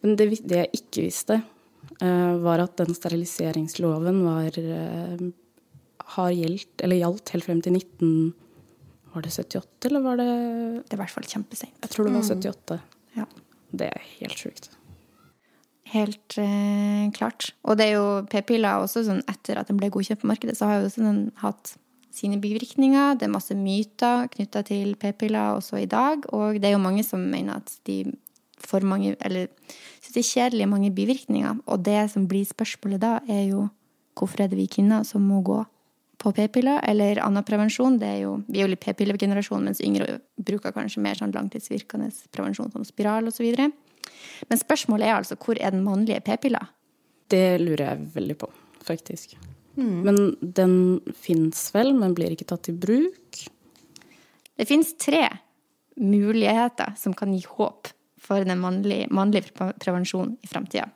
Men 0.02 0.18
det, 0.20 0.28
det, 0.44 0.60
jeg 0.60 0.82
ikke 0.82 1.06
visste, 1.08 1.40
uh, 2.04 2.36
var 2.44 2.66
at 2.66 2.76
den 2.82 2.98
steriliseringsloven 2.98 4.22
var 4.26 4.60
uh, 4.60 5.26
har 6.16 6.32
gjeldt, 6.36 6.84
eller 6.84 7.02
gjaldt 7.02 7.36
helt 7.36 7.48
frem 7.48 7.62
til 7.66 7.78
19... 7.78 8.34
Var 9.12 9.26
det 9.26 9.32
78, 9.36 9.90
eller 9.90 10.04
var 10.06 10.20
det 10.22 10.26
Det 10.88 10.94
er 10.94 10.96
i 10.96 11.00
hvert 11.02 11.12
fall 11.12 11.26
kjempeseint. 11.28 11.74
Jeg 11.84 11.92
tror 11.92 12.08
det 12.08 12.14
var 12.16 12.28
78. 12.30 12.78
Mm. 12.78 13.18
Ja. 13.18 13.26
Det 13.76 13.90
er 13.92 14.06
helt 14.22 14.40
sjukt. 14.40 14.70
Helt 15.92 16.38
eh, 16.40 17.10
klart. 17.12 17.50
Og 17.68 17.76
det 17.80 17.90
er 17.90 17.98
jo 17.98 18.22
p-piller 18.32 18.80
også 18.80 19.04
sånn 19.08 19.20
etter 19.32 19.60
at 19.60 19.68
den 19.68 19.80
ble 19.80 19.90
godkjent 19.92 20.22
på 20.22 20.30
markedet, 20.32 20.56
så 20.56 20.70
har 20.70 20.80
jo 20.80 20.88
også 20.88 21.04
den 21.04 21.26
hatt 21.42 21.74
sine 22.16 22.40
bivirkninger. 22.44 23.18
Det 23.20 23.28
er 23.28 23.34
masse 23.34 23.56
myter 23.56 24.30
knytta 24.32 24.64
til 24.68 24.96
p-piller 25.00 25.58
også 25.58 25.82
i 25.82 25.90
dag. 25.92 26.24
Og 26.36 26.60
det 26.60 26.70
er 26.70 26.76
jo 26.76 26.84
mange 26.84 27.04
som 27.08 27.24
mener 27.34 27.60
at 27.60 27.76
de 27.88 28.04
får 28.62 28.86
mange 28.86 29.16
Eller 29.26 29.48
syns 30.04 30.14
det 30.14 30.22
er 30.22 30.32
kjedelig 30.32 30.68
mange 30.70 30.92
bivirkninger. 30.96 31.62
Og 31.66 31.86
det 31.86 32.12
som 32.14 32.28
blir 32.28 32.46
spørsmålet 32.48 33.02
da, 33.02 33.20
er 33.28 33.48
jo 33.50 33.68
hvorfor 34.16 34.44
er 34.44 34.52
det 34.52 34.60
vi 34.60 34.70
kvinner 34.70 35.04
som 35.08 35.24
må 35.26 35.42
gå 35.42 35.64
på 36.22 36.32
p-piller 36.38 36.84
eller 36.86 37.22
annen 37.26 37.46
prevensjon. 37.46 37.98
Det 38.02 38.10
er 38.10 38.20
jo, 38.24 38.36
vi 38.48 38.60
er 38.60 38.68
jo 38.68 38.74
litt 38.74 38.84
p-pillegenerasjon, 38.84 39.64
mens 39.66 39.82
yngre 39.84 40.20
bruker 40.38 40.74
kanskje 40.76 41.02
mer 41.02 41.18
sånn 41.18 41.34
langtidsvirkende 41.34 42.12
prevensjon 42.34 42.70
som 42.74 42.86
spiral 42.86 43.30
osv. 43.32 43.48
Men 44.50 44.62
spørsmålet 44.62 45.10
er 45.10 45.18
altså 45.18 45.38
hvor 45.42 45.58
er 45.58 45.74
den 45.74 45.86
mannlige 45.86 46.22
p-pilla? 46.26 46.62
Det 47.32 47.62
lurer 47.62 47.88
jeg 47.88 48.12
veldig 48.18 48.38
på, 48.44 48.52
faktisk. 48.86 49.38
Men 49.82 50.36
den 50.42 50.76
fins 51.16 51.70
vel, 51.74 51.94
men 51.98 52.14
blir 52.14 52.34
ikke 52.36 52.50
tatt 52.50 52.70
i 52.70 52.76
bruk. 52.76 53.40
Det 54.60 54.68
finnes 54.70 54.92
tre 55.00 55.24
muligheter 55.98 56.94
som 57.00 57.16
kan 57.18 57.32
gi 57.34 57.42
håp 57.48 57.90
for 58.22 58.46
den 58.46 58.60
mannlige, 58.62 59.08
mannlige 59.10 59.72
prevensjonen 59.82 60.36
i 60.44 60.50
framtida. 60.52 60.90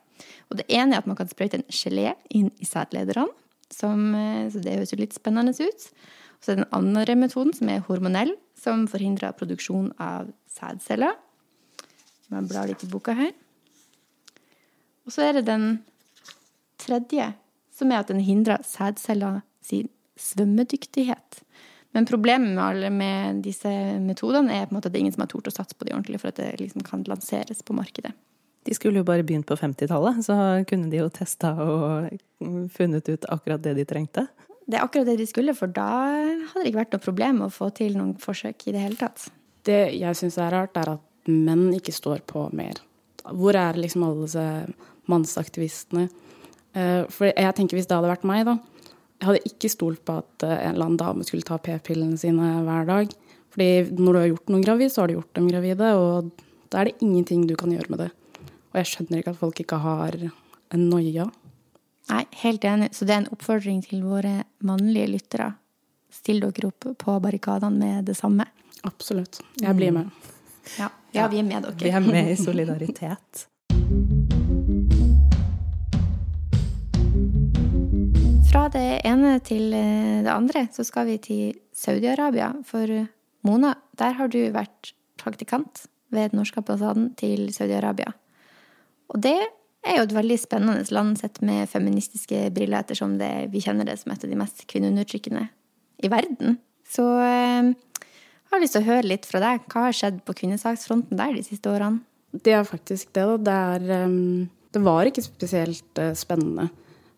Og 0.50 0.60
det 0.60 0.68
ene 0.72 0.94
er 0.94 1.02
at 1.02 1.08
man 1.10 1.18
kan 1.18 1.28
sprøyte 1.30 1.58
en 1.58 1.66
gelé 1.72 2.12
inn 2.30 2.52
i 2.62 2.68
sædlederne, 2.68 3.32
som, 3.72 4.14
eh, 4.14 4.48
så 4.50 4.62
det 4.62 4.76
høres 4.76 4.92
jo 4.92 5.00
litt 5.00 5.16
spennende 5.16 5.54
ut. 5.56 5.88
Så 6.40 6.52
er 6.52 6.60
den 6.60 6.72
andre 6.72 7.16
metoden, 7.16 7.54
som 7.54 7.68
er 7.68 7.84
hormonell, 7.88 8.34
som 8.58 8.86
forhindrer 8.90 9.36
produksjon 9.36 9.92
av 9.98 10.30
sædceller. 10.50 11.16
Jeg 12.30 12.48
blar 12.50 12.68
litt 12.68 12.82
i 12.84 12.90
boka 12.90 13.14
her. 13.14 13.32
Og 15.06 15.14
så 15.14 15.28
er 15.28 15.38
det 15.38 15.46
den 15.46 15.84
tredje, 16.82 17.34
som 17.72 17.92
er 17.92 18.02
at 18.02 18.10
den 18.10 18.20
hindrer 18.20 18.64
sædceller 18.66 19.42
sin 19.62 19.88
svømmedyktighet. 20.18 21.42
Men 21.94 22.08
problemet 22.08 22.92
med 22.92 23.42
disse 23.46 23.70
metodene 24.02 24.52
er 24.52 24.66
på 24.66 24.74
en 24.74 24.78
måte 24.78 24.90
at 24.90 24.92
det 24.92 25.00
er 25.00 25.04
ingen 25.06 25.14
som 25.16 25.24
har 25.24 25.30
tort 25.32 25.48
å 25.48 25.54
satse 25.54 25.76
på 25.78 25.86
de 25.86 25.94
ordentlig 25.94 26.20
for 26.20 26.28
at 26.32 26.40
det 26.40 26.58
liksom 26.60 26.84
kan 26.84 27.04
lanseres 27.08 27.62
på 27.64 27.76
markedet. 27.76 28.12
De 28.66 28.74
skulle 28.74 28.98
jo 28.98 29.06
bare 29.06 29.22
begynt 29.26 29.46
på 29.46 29.56
50-tallet, 29.58 30.24
så 30.26 30.36
kunne 30.66 30.90
de 30.90 30.98
jo 30.98 31.10
testa 31.14 31.52
og 31.62 32.08
funnet 32.74 33.08
ut 33.08 33.26
akkurat 33.30 33.62
det 33.62 33.76
de 33.78 33.84
trengte. 33.86 34.26
Det 34.66 34.80
er 34.80 34.82
akkurat 34.82 35.06
det 35.06 35.20
de 35.20 35.26
skulle, 35.30 35.54
for 35.54 35.70
da 35.70 35.86
hadde 35.86 36.64
det 36.64 36.72
ikke 36.72 36.80
vært 36.80 36.96
noe 36.96 37.04
problem 37.04 37.42
å 37.46 37.52
få 37.54 37.70
til 37.76 37.94
noen 37.94 38.16
forsøk 38.18 38.66
i 38.66 38.74
det 38.74 38.82
hele 38.82 38.98
tatt. 38.98 39.28
Det 39.66 39.78
jeg 39.94 40.18
syns 40.18 40.38
er 40.42 40.50
rart, 40.54 40.74
er 40.78 40.96
at 40.96 41.30
menn 41.30 41.68
ikke 41.76 41.94
står 41.94 42.24
på 42.26 42.48
mer. 42.58 42.80
Hvor 43.26 43.54
er 43.58 43.78
liksom 43.78 44.04
alle 44.06 44.26
disse 44.26 44.46
mannsaktivistene? 45.10 46.08
Eh, 46.74 47.04
For 47.10 47.30
jeg 47.30 47.54
tenker 47.58 47.78
hvis 47.78 47.86
det 47.86 47.96
hadde 47.98 48.10
vært 48.10 48.26
meg, 48.26 48.44
da. 48.46 48.58
Jeg 49.16 49.28
hadde 49.30 49.48
ikke 49.48 49.70
stolt 49.72 50.02
på 50.06 50.18
at 50.20 50.46
eh, 50.46 50.58
en 50.58 50.74
eller 50.74 50.88
annen 50.90 51.00
dame 51.00 51.26
skulle 51.26 51.46
ta 51.46 51.58
p-pillene 51.62 52.18
sine 52.20 52.50
hver 52.66 52.90
dag. 52.90 53.14
Fordi 53.54 53.70
når 53.96 54.12
du 54.12 54.20
har 54.20 54.30
gjort 54.32 54.52
noen 54.52 54.66
gravid, 54.66 54.92
så 54.92 55.02
har 55.02 55.10
du 55.10 55.16
gjort 55.16 55.34
dem 55.38 55.48
gravide, 55.48 55.94
og 55.96 56.32
da 56.70 56.82
er 56.82 56.90
det 56.90 56.98
ingenting 57.06 57.46
du 57.48 57.54
kan 57.58 57.72
gjøre 57.72 57.94
med 57.94 58.02
det. 58.04 58.10
Og 58.76 58.82
jeg 58.82 58.88
skjønner 58.90 59.22
ikke 59.22 59.32
at 59.32 59.38
folk 59.40 59.60
ikke 59.62 59.76
har 59.80 60.14
en 60.20 60.82
noia. 60.90 61.24
Nei, 62.10 62.24
helt 62.42 62.64
enig. 62.68 62.90
Så 62.92 63.06
det 63.08 63.14
er 63.14 63.22
en 63.22 63.30
oppfordring 63.32 63.78
til 63.80 64.02
våre 64.04 64.42
mannlige 64.68 65.08
lyttere. 65.14 65.46
Still 66.12 66.42
dere 66.44 66.68
opp 66.68 66.84
på 67.00 67.14
barrikadene 67.24 67.72
med 67.72 68.04
det 68.10 68.18
samme. 68.18 68.44
Absolutt. 68.84 69.40
Jeg 69.62 69.78
blir 69.78 69.94
med. 69.96 70.10
Ja, 70.76 70.90
ja 71.16 71.24
vi 71.32 71.40
er 71.40 71.46
med 71.48 71.64
dere. 71.64 71.78
Vi 71.80 71.88
er 71.88 72.04
med 72.04 72.28
i 72.34 72.36
solidaritet. 72.36 73.46
Fra 78.50 78.66
det 78.76 78.84
ene 79.08 79.32
til 79.40 79.72
eh, 79.72 80.20
det 80.28 80.34
andre 80.36 80.66
så 80.76 80.84
skal 80.84 81.08
vi 81.08 81.16
til 81.30 81.56
Saudi-Arabia. 81.72 82.52
For 82.68 82.92
Mona, 83.40 83.72
der 83.96 84.20
har 84.20 84.28
du 84.28 84.42
vært 84.52 84.92
praktikant 85.16 85.86
ved 86.12 86.34
den 86.34 86.44
norske 86.44 86.60
ambassaden 86.60 87.14
til 87.16 87.48
Saudi-Arabia. 87.56 88.12
Og 89.12 89.22
det 89.22 89.36
er 89.86 89.98
jo 90.00 90.06
et 90.06 90.14
veldig 90.16 90.38
spennende 90.40 90.94
land 90.94 91.18
sett 91.20 91.38
med 91.46 91.70
feministiske 91.70 92.48
briller, 92.54 92.82
ettersom 92.82 93.16
det, 93.20 93.48
vi 93.52 93.62
kjenner 93.62 93.88
det 93.88 93.98
som 94.00 94.12
et 94.12 94.24
av 94.24 94.32
de 94.32 94.38
mest 94.38 94.64
kvinneundertrykkende 94.70 95.46
i 96.02 96.10
verden. 96.12 96.58
Så 96.86 97.04
eh, 97.22 97.70
jeg 97.70 98.54
har 98.54 98.62
lyst 98.62 98.76
til 98.76 98.84
å 98.84 98.90
høre 98.90 99.10
litt 99.10 99.28
fra 99.28 99.42
deg. 99.42 99.66
Hva 99.70 99.86
har 99.88 99.96
skjedd 99.96 100.22
på 100.26 100.36
kvinnesaksfronten 100.42 101.18
der 101.18 101.36
de 101.36 101.44
siste 101.46 101.70
årene? 101.70 102.02
Det 102.36 102.52
er 102.52 102.66
faktisk 102.68 103.12
det, 103.16 103.22
da. 103.22 103.36
Det, 103.46 103.54
er, 103.76 104.08
um, 104.08 104.48
det 104.74 104.82
var 104.84 105.08
ikke 105.08 105.24
spesielt 105.24 106.02
uh, 106.02 106.12
spennende 106.18 106.68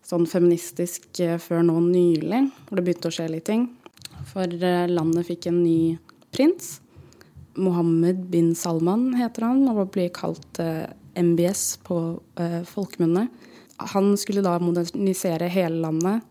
sånn 0.05 0.25
feministisk 0.29 1.19
før 1.43 1.65
nå 1.67 1.75
nylig, 1.83 2.45
hvor 2.65 2.79
det 2.79 2.85
begynte 2.87 3.11
å 3.11 3.13
skje 3.13 3.27
litt 3.29 3.45
ting. 3.45 3.67
For 4.31 4.49
landet 4.89 5.27
fikk 5.27 5.49
en 5.51 5.59
ny 5.61 5.99
prins. 6.33 6.79
Mohammed 7.59 8.23
bin 8.31 8.55
Salman 8.57 9.11
heter 9.19 9.45
han, 9.45 9.67
og 9.69 9.91
blir 9.93 10.09
kalt 10.15 10.61
MBS 11.15 11.79
på 11.85 12.19
eh, 12.39 12.61
folkemunne. 12.67 13.27
Han 13.93 14.11
skulle 14.19 14.43
da 14.43 14.57
modernisere 14.61 15.47
hele 15.51 15.81
landet, 15.85 16.25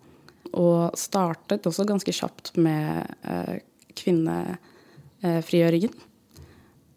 og 0.57 0.97
startet 0.97 1.67
også 1.69 1.85
ganske 1.89 2.13
kjapt 2.15 2.55
med 2.61 3.05
eh, 3.29 3.59
kvinnefrigjøringen. 3.99 5.93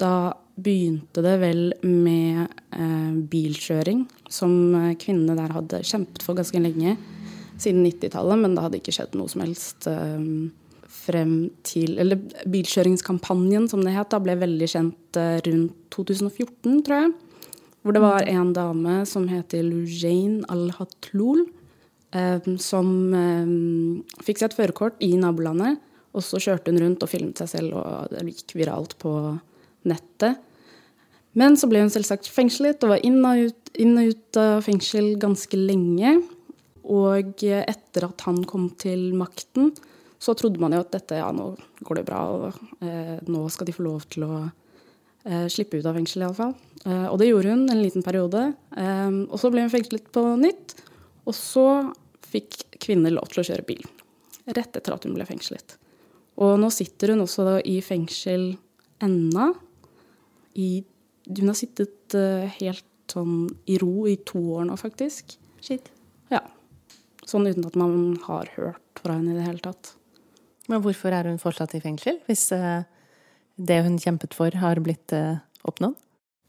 Da 0.02 0.32
begynte 0.62 1.24
det 1.24 1.36
vel 1.42 1.64
med 1.84 2.46
eh, 2.76 3.12
bilkjøring, 3.32 4.06
som 4.32 4.54
kvinnene 5.00 5.36
der 5.38 5.56
hadde 5.58 5.84
kjempet 5.88 6.24
for 6.26 6.38
ganske 6.38 6.62
lenge, 6.62 6.98
siden 7.62 7.86
90-tallet, 7.86 8.42
men 8.42 8.56
det 8.56 8.66
hadde 8.66 8.82
ikke 8.82 8.96
skjedd 8.96 9.16
noe 9.20 9.30
som 9.32 9.44
helst 9.44 9.88
eh, 9.92 10.24
frem 11.02 11.36
til 11.66 11.98
Eller 12.02 12.20
bilkjøringskampanjen, 12.50 13.68
som 13.72 13.84
det 13.86 13.96
het, 13.96 14.12
da 14.12 14.20
ble 14.22 14.38
veldig 14.40 14.70
kjent 14.70 15.20
eh, 15.20 15.38
rundt 15.48 15.78
2014, 15.94 16.82
tror 16.86 16.98
jeg. 16.98 17.14
Hvor 17.82 17.96
det 17.96 18.04
var 18.04 18.28
en 18.30 18.52
dame 18.54 19.00
som 19.10 19.26
heter 19.30 19.64
Lujain 19.66 20.44
al-Hatloul, 20.54 21.48
eh, 22.14 22.50
som 22.62 22.92
eh, 23.18 23.56
fikk 24.22 24.42
seg 24.42 24.52
et 24.52 24.58
førerkort 24.60 25.02
i 25.02 25.16
nabolandet. 25.18 25.82
Og 26.12 26.26
så 26.26 26.42
kjørte 26.44 26.74
hun 26.74 26.82
rundt 26.84 27.04
og 27.06 27.10
filmet 27.10 27.40
seg 27.40 27.50
selv, 27.54 27.80
og 27.80 28.12
det 28.12 28.26
gikk 28.36 28.58
viralt 28.60 28.98
på 29.02 29.14
nettet. 29.88 30.42
Men 31.40 31.56
så 31.56 31.70
ble 31.72 31.86
hun 31.86 31.92
selvsagt 31.94 32.28
fengslet 32.28 32.84
og 32.84 32.92
var 32.92 33.06
inn 33.08 33.22
og 33.24 33.48
ut, 33.48 33.72
inn 33.80 33.96
og 33.96 34.12
ut 34.12 34.40
av 34.40 34.66
fengsel 34.66 35.14
ganske 35.22 35.58
lenge. 35.58 36.18
Og 36.92 37.46
etter 37.48 38.08
at 38.10 38.26
han 38.28 38.42
kom 38.50 38.68
til 38.82 39.14
makten, 39.16 39.72
så 40.22 40.36
trodde 40.38 40.62
man 40.62 40.76
jo 40.76 40.82
at 40.84 40.92
dette, 40.94 41.18
ja, 41.18 41.30
nå 41.34 41.54
går 41.88 42.02
det 42.02 42.06
bra, 42.06 42.20
og 42.30 42.84
eh, 42.84 43.18
nå 43.26 43.46
skal 43.50 43.70
de 43.70 43.74
få 43.74 43.88
lov 43.88 44.04
til 44.12 44.28
å 44.28 44.42
slippe 45.52 45.78
ut 45.78 45.86
av 45.86 45.98
fengsel, 45.98 46.24
iallfall. 46.26 46.56
Eh, 46.86 47.08
og 47.08 47.20
det 47.22 47.30
gjorde 47.30 47.54
hun 47.54 47.68
en 47.70 47.82
liten 47.82 48.06
periode. 48.06 48.46
Eh, 48.78 49.18
og 49.28 49.38
så 49.42 49.52
ble 49.54 49.66
hun 49.66 49.74
fengslet 49.74 50.10
på 50.14 50.24
nytt. 50.42 50.76
Og 51.30 51.36
så 51.38 51.66
fikk 52.32 52.64
kvinner 52.82 53.14
lov 53.14 53.30
til 53.32 53.44
å 53.44 53.48
kjøre 53.52 53.68
bil. 53.68 53.84
Rett 54.50 54.78
etter 54.78 54.96
at 54.96 55.06
hun 55.06 55.16
ble 55.18 55.28
fengslet. 55.30 55.78
Og 56.42 56.56
nå 56.62 56.72
sitter 56.74 57.14
hun 57.14 57.26
også 57.26 57.60
i 57.68 57.78
fengsel 57.86 58.54
ennå. 59.04 59.52
Hun 60.58 61.52
har 61.52 61.58
sittet 61.58 62.18
eh, 62.18 62.50
helt 62.62 62.88
sånn 63.12 63.50
i 63.70 63.78
ro 63.82 64.08
i 64.08 64.18
to 64.26 64.40
år 64.56 64.70
nå, 64.70 64.78
faktisk. 64.80 65.36
Shit. 65.62 65.92
Ja. 66.32 66.42
Sånn 67.28 67.46
uten 67.46 67.68
at 67.68 67.78
man 67.78 68.16
har 68.26 68.50
hørt 68.56 69.04
fra 69.04 69.18
henne 69.18 69.36
i 69.36 69.38
det 69.38 69.46
hele 69.46 69.62
tatt. 69.62 69.94
Men 70.72 70.82
hvorfor 70.86 71.14
er 71.14 71.28
hun 71.28 71.42
fortsatt 71.42 71.76
i 71.76 71.84
fengsel, 71.84 72.22
hvis 72.30 72.48
eh, 72.56 72.88
det 73.68 73.82
hun 73.86 74.00
kjempet 74.02 74.36
for, 74.38 74.54
har 74.62 74.82
blitt 74.84 75.14
eh, 75.16 75.42
oppnådd? 75.68 75.98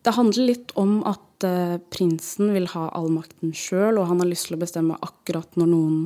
Det 0.02 0.16
handler 0.16 0.48
litt 0.48 0.72
om 0.78 1.00
at 1.06 1.46
eh, 1.46 1.78
prinsen 1.94 2.52
vil 2.56 2.66
ha 2.72 2.88
all 2.96 3.10
makten 3.12 3.52
sjøl, 3.54 4.00
og 4.00 4.08
han 4.10 4.22
har 4.22 4.30
lyst 4.30 4.48
til 4.48 4.58
å 4.58 4.62
bestemme 4.62 4.98
akkurat 5.04 5.58
når 5.58 5.70
noen 5.70 5.98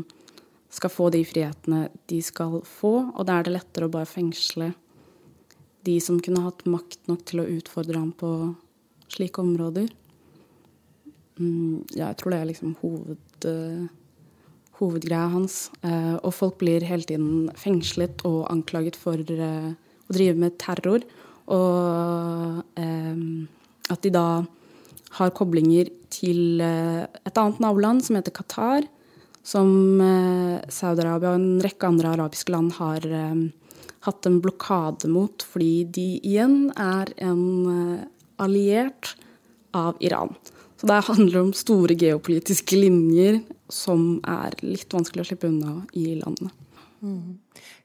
skal 0.77 0.93
få 0.93 1.09
de 1.15 1.23
frihetene 1.25 1.87
de 2.11 2.19
skal 2.25 2.59
få, 2.67 2.95
og 3.15 3.23
da 3.29 3.39
er 3.39 3.47
det 3.47 3.55
lettere 3.55 3.89
å 3.89 3.93
bare 3.93 4.09
fengsle 4.09 4.75
de 5.87 5.95
som 6.03 6.19
kunne 6.21 6.43
hatt 6.45 6.67
makt 6.69 7.07
nok 7.09 7.23
til 7.31 7.41
å 7.41 7.49
utfordre 7.57 8.01
ham 8.03 8.11
på 8.19 8.33
slike 9.15 9.41
områder. 9.41 9.87
Mm, 11.39 11.87
ja, 11.95 12.11
jeg 12.11 12.19
tror 12.21 12.35
det 12.35 12.41
er 12.41 12.51
liksom 12.51 12.75
hoved, 12.83 13.47
eh, 13.47 13.87
hovedgreia 14.81 15.31
hans. 15.33 15.71
Og 15.87 16.33
folk 16.35 16.59
blir 16.61 16.85
hele 16.85 17.07
tiden 17.07 17.47
fengslet 17.57 18.25
og 18.29 18.43
anklaget 18.51 18.99
for 18.99 19.23
eh, 19.23 19.71
å 20.07 20.17
driver 20.17 20.43
med 20.47 20.59
terror. 20.63 21.07
Og 21.47 22.63
eh, 22.81 23.21
at 23.93 24.03
de 24.03 24.13
da 24.15 24.29
har 25.17 25.37
koblinger 25.37 25.91
til 26.13 26.61
eh, 26.63 27.05
et 27.07 27.39
annet 27.39 27.63
naboland 27.63 28.05
som 28.05 28.19
heter 28.19 28.35
Qatar, 28.35 28.89
som 29.47 30.01
eh, 30.03 30.59
Saudi-Arabia 30.73 31.35
og 31.35 31.39
en 31.39 31.63
rekke 31.65 31.91
andre 31.91 32.17
arabiske 32.17 32.53
land 32.55 32.75
har 32.81 33.07
eh, 33.07 33.47
hatt 34.07 34.27
en 34.27 34.41
blokade 34.43 35.11
mot, 35.11 35.47
fordi 35.47 35.87
de 35.95 36.09
igjen 36.27 36.73
er 36.75 37.13
en 37.29 37.45
eh, 37.71 38.05
alliert 38.43 39.15
av 39.77 39.97
Iran. 40.05 40.35
Så 40.77 40.89
det 40.91 40.99
handler 41.07 41.41
om 41.41 41.55
store 41.57 41.97
geopolitiske 41.97 42.77
linjer 42.77 43.41
som 43.73 44.19
er 44.29 44.59
litt 44.61 44.93
vanskelig 44.93 45.25
å 45.25 45.29
slippe 45.31 45.49
unna 45.49 45.79
i 45.97 46.19
landene. 46.19 46.53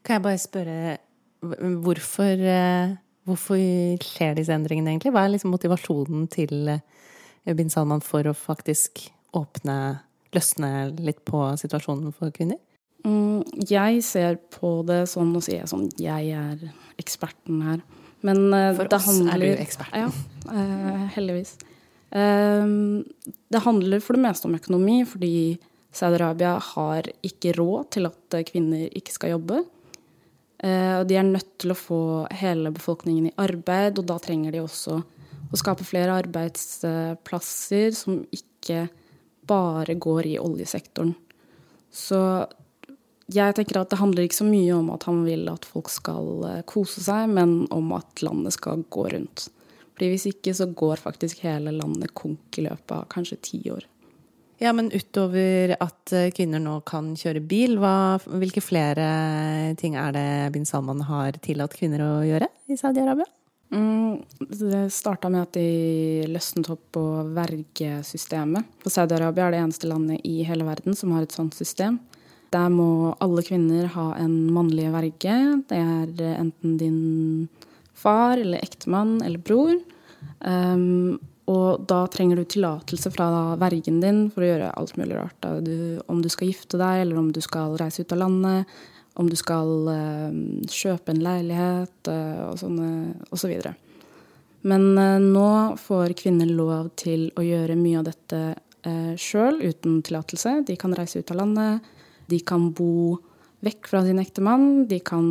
Kan 0.02 0.18
jeg 0.18 0.24
bare 0.24 0.40
spørre 0.40 0.98
hvorfor, 1.42 2.38
eh, 2.38 2.94
hvorfor 3.26 3.58
skjer 4.02 4.36
disse 4.38 4.54
endringene 4.54 4.94
egentlig? 4.94 5.12
Hva 5.14 5.26
er 5.26 5.34
liksom 5.34 5.54
motivasjonen 5.54 6.28
til 6.30 6.68
eh, 6.76 7.54
bin 7.58 7.70
Salman 7.72 8.02
for 8.04 8.26
å 8.28 8.36
faktisk 8.36 9.08
åpne, 9.36 10.02
løsne 10.34 10.92
litt 11.02 11.24
på 11.28 11.44
situasjonen 11.60 12.14
for 12.14 12.34
kvinner? 12.34 12.60
Mm, 13.02 13.42
jeg 13.66 14.04
ser 14.06 14.38
på 14.54 14.84
det 14.86 15.02
sånn, 15.10 15.32
og 15.34 15.42
sier 15.42 15.66
sånn 15.66 15.88
Jeg 15.98 16.36
er 16.38 16.60
eksperten 17.02 17.64
her. 17.66 17.82
Men 18.22 18.46
eh, 18.54 18.70
For 18.78 18.86
det 18.86 19.00
oss 19.00 19.18
er 19.18 19.42
du 19.42 19.50
eksperten. 19.50 20.14
Ja, 20.46 21.08
heldigvis. 21.16 21.56
Eh, 22.14 22.70
det 23.50 23.66
handler 23.66 24.04
for 24.04 24.18
det 24.18 24.26
meste 24.28 24.46
om 24.46 24.58
økonomi, 24.58 25.02
fordi 25.08 25.58
Saudi-Arabia 25.92 26.54
har 26.72 27.10
ikke 27.26 27.56
råd 27.58 27.90
til 27.98 28.08
at 28.08 28.42
kvinner 28.48 28.86
ikke 28.96 29.12
skal 29.12 29.34
jobbe. 29.34 29.64
Eh, 30.62 30.94
og 31.00 31.08
de 31.10 31.18
er 31.18 31.26
nødt 31.26 31.56
til 31.62 31.74
å 31.74 31.78
få 31.78 32.02
hele 32.38 32.70
befolkningen 32.74 33.30
i 33.30 33.36
arbeid, 33.42 33.98
og 33.98 34.06
da 34.10 34.18
trenger 34.22 34.54
de 34.54 34.62
også 34.62 35.00
å 35.52 35.58
skape 35.60 35.84
flere 35.84 36.20
arbeidsplasser 36.22 37.90
som 37.96 38.22
ikke 38.32 38.86
bare 39.48 39.96
går 39.98 40.30
i 40.30 40.36
oljesektoren. 40.40 41.16
Så 41.92 42.20
jeg 43.32 43.56
tenker 43.56 43.80
at 43.80 43.90
det 43.92 44.00
handler 44.00 44.26
ikke 44.26 44.40
så 44.40 44.48
mye 44.48 44.76
om 44.76 44.92
at 44.94 45.04
han 45.08 45.22
vil 45.26 45.48
at 45.50 45.66
folk 45.68 45.90
skal 45.92 46.46
eh, 46.48 46.62
kose 46.68 47.02
seg, 47.04 47.32
men 47.34 47.64
om 47.74 47.92
at 47.98 48.22
landet 48.24 48.56
skal 48.56 48.86
gå 48.92 49.08
rundt. 49.12 49.48
Fordi 49.92 50.12
hvis 50.12 50.28
ikke 50.30 50.54
så 50.56 50.68
går 50.70 51.02
faktisk 51.02 51.42
hele 51.44 51.74
landet 51.74 52.14
konk 52.18 52.58
i 52.58 52.64
løpet 52.68 52.94
av 52.96 53.08
kanskje 53.12 53.42
ti 53.50 53.60
år. 53.74 53.84
Ja, 54.62 54.70
men 54.72 54.92
utover 54.94 55.74
at 55.82 56.12
eh, 56.14 56.30
kvinner 56.34 56.62
nå 56.62 56.76
kan 56.86 57.12
kjøre 57.18 57.40
bil, 57.42 57.80
hva, 57.82 58.20
hvilke 58.30 58.62
flere 58.62 59.06
ting 59.80 59.96
er 59.98 60.14
det 60.14 60.26
bin 60.54 60.66
Salman 60.68 61.02
har 61.08 61.38
tillatt 61.42 61.74
kvinner 61.74 62.04
å 62.04 62.10
gjøre 62.22 62.46
i 62.70 62.78
Saudi-Arabia? 62.78 63.26
Mm, 63.72 64.20
det 64.38 64.84
starta 64.94 65.30
med 65.32 65.48
at 65.48 65.56
de 65.56 66.28
løsnet 66.30 66.70
opp 66.70 66.84
på 66.94 67.02
vergesystemet. 67.34 68.68
For 68.84 68.94
Saudi-Arabia 68.94 69.48
er 69.48 69.56
det 69.56 69.62
eneste 69.64 69.90
landet 69.90 70.22
i 70.28 70.44
hele 70.46 70.68
verden 70.68 70.94
som 70.94 71.16
har 71.16 71.26
et 71.26 71.34
sånt 71.34 71.58
system. 71.58 71.98
Der 72.52 72.70
må 72.70 73.16
alle 73.24 73.42
kvinner 73.42 73.88
ha 73.96 74.12
en 74.20 74.36
mannlig 74.52 74.92
verge. 74.92 75.38
Det 75.72 75.80
er 75.80 76.36
enten 76.36 76.78
din 76.78 77.02
far 77.96 78.36
eller 78.36 78.62
ektemann 78.62 79.18
eller 79.24 79.42
bror. 79.42 79.74
Um, 80.38 81.18
og 81.50 81.86
da 81.90 82.04
trenger 82.06 82.38
du 82.38 82.44
tillatelse 82.46 83.10
fra 83.10 83.26
vergen 83.58 83.98
din 84.02 84.24
for 84.30 84.44
å 84.44 84.50
gjøre 84.52 84.72
alt 84.78 84.96
mulig 85.00 85.16
rart. 85.18 85.48
Du, 85.66 85.98
om 86.06 86.20
du 86.22 86.28
skal 86.30 86.52
gifte 86.52 86.78
deg, 86.78 87.02
eller 87.02 87.18
om 87.18 87.32
du 87.34 87.40
skal 87.42 87.74
reise 87.80 88.04
ut 88.04 88.14
av 88.14 88.20
landet, 88.22 88.74
om 89.18 89.28
du 89.28 89.36
skal 89.36 89.72
uh, 89.90 90.30
kjøpe 90.70 91.12
en 91.12 91.24
leilighet 91.24 92.10
uh, 92.12 92.52
og 92.52 92.60
sånne 92.62 92.90
osv. 93.34 93.56
Så 93.58 93.74
Men 94.70 94.86
uh, 94.96 95.18
nå 95.18 95.50
får 95.82 96.14
kvinner 96.22 96.48
lov 96.48 96.92
til 96.96 97.28
å 97.36 97.44
gjøre 97.44 97.76
mye 97.76 98.00
av 98.00 98.06
dette 98.08 98.40
uh, 98.86 99.12
sjøl 99.18 99.60
uten 99.66 100.00
tillatelse. 100.06 100.62
De 100.68 100.78
kan 100.80 100.94
reise 100.96 101.20
ut 101.20 101.34
av 101.34 101.42
landet, 101.42 101.92
de 102.30 102.40
kan 102.46 102.70
bo 102.72 103.18
vekk 103.62 103.90
fra 103.90 104.06
sin 104.06 104.22
ektemann. 104.22 104.86
De 104.88 105.02
kan 105.04 105.26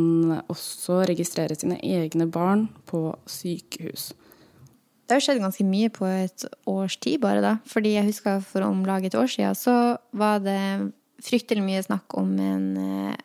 også 0.52 1.02
registrere 1.08 1.56
sine 1.58 1.80
egne 1.80 2.28
barn 2.30 2.68
på 2.86 3.08
sykehus. 3.26 4.12
Det 5.12 5.18
har 5.18 5.24
skjedd 5.26 5.42
ganske 5.42 5.64
mye 5.68 5.92
på 5.92 6.06
et 6.08 6.46
års 6.64 6.94
tid, 6.96 7.18
bare 7.20 7.42
da. 7.44 7.50
Fordi 7.68 7.90
jeg 7.98 8.06
husker 8.08 8.40
for 8.48 8.64
om 8.64 8.80
lag 8.88 9.04
et 9.04 9.16
år 9.18 9.28
siden 9.28 9.58
så 9.58 9.74
var 10.16 10.40
det 10.40 10.56
fryktelig 11.20 11.60
mye 11.60 11.82
snakk 11.84 12.16
om 12.16 12.30
en 12.40 12.70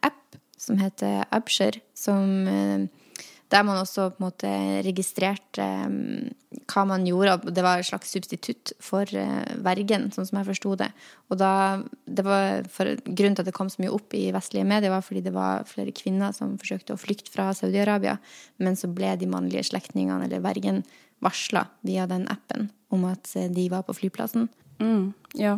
app 0.03 0.35
som 0.59 0.75
heter 0.81 1.23
Absher, 1.31 1.79
som 1.95 2.27
eh, 2.51 2.89
der 3.47 3.63
man 3.63 3.79
også 3.79 4.09
på 4.11 4.19
en 4.19 4.25
måte 4.25 4.49
registrerte 4.83 5.63
um, 5.87 6.27
hva 6.67 6.83
man 6.89 7.05
gjorde. 7.07 7.53
Det 7.55 7.63
var 7.63 7.79
et 7.79 7.87
slags 7.87 8.11
substitutt 8.11 8.73
for 8.83 9.07
uh, 9.07 9.47
vergen, 9.63 10.09
sånn 10.11 10.27
som 10.27 10.41
jeg 10.41 10.49
forsto 10.49 10.73
det. 10.81 10.89
Og 11.31 11.39
da, 11.39 11.51
det 12.03 12.25
var 12.27 12.67
for, 12.73 12.91
Grunnen 13.07 13.37
til 13.39 13.45
at 13.45 13.47
det 13.47 13.55
kom 13.55 13.71
så 13.71 13.79
mye 13.79 13.93
opp 13.95 14.11
i 14.19 14.25
vestlige 14.35 14.67
medier, 14.67 14.91
var 14.91 15.05
fordi 15.05 15.23
det 15.23 15.35
var 15.35 15.63
flere 15.69 15.95
kvinner 15.95 16.35
som 16.35 16.57
forsøkte 16.59 16.97
å 16.97 16.99
flykte 16.99 17.31
fra 17.31 17.53
Saudi-Arabia, 17.55 18.17
men 18.59 18.75
så 18.75 18.91
ble 18.91 19.15
de 19.15 19.31
mannlige 19.31 19.69
slektningene, 19.71 20.27
eller 20.27 20.43
vergen, 20.43 20.83
varsla 21.23 21.65
via 21.85 22.07
den 22.07 22.27
appen 22.31 22.69
om 22.93 23.05
at 23.09 23.33
de 23.33 23.69
var 23.69 23.83
på 23.87 23.95
flyplassen. 23.97 24.47
Mm, 24.79 25.13
ja, 25.33 25.57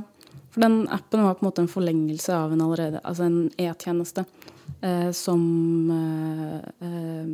for 0.49 0.61
den 0.61 0.87
appen 0.89 1.23
var 1.23 1.33
på 1.33 1.45
en 1.45 1.49
måte 1.49 1.61
en 1.61 1.71
forlengelse 1.71 2.35
av 2.35 2.53
en 2.53 2.61
allerede, 2.61 3.01
altså 3.03 3.27
en 3.27 3.49
E-tjeneste 3.57 4.25
eh, 4.81 5.11
som 5.11 5.41
eh, 5.93 6.87
eh, 6.87 7.33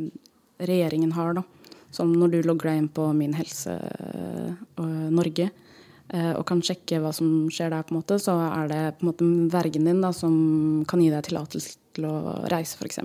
regjeringen 0.66 1.12
har, 1.16 1.38
da. 1.38 1.42
Som 1.90 2.12
når 2.12 2.34
du 2.34 2.40
logger 2.44 2.70
deg 2.70 2.82
inn 2.82 2.90
på 2.92 3.06
Min 3.16 3.36
Helse 3.38 3.72
eh, 3.72 4.82
Norge 5.14 5.48
eh, 5.48 6.32
og 6.34 6.44
kan 6.48 6.60
sjekke 6.64 7.00
hva 7.00 7.12
som 7.16 7.46
skjer 7.52 7.72
der, 7.72 7.86
på 7.86 7.94
en 7.94 8.00
måte, 8.02 8.18
så 8.20 8.36
er 8.50 8.68
det 8.72 8.82
på 8.98 9.06
en 9.06 9.12
måte 9.12 9.30
vergen 9.54 9.88
din 9.88 10.04
da, 10.04 10.12
som 10.12 10.84
kan 10.88 11.00
gi 11.00 11.08
deg 11.12 11.24
tillatelse 11.28 11.78
til 11.96 12.08
å 12.10 12.16
reise, 12.52 12.76
f.eks. 12.76 13.00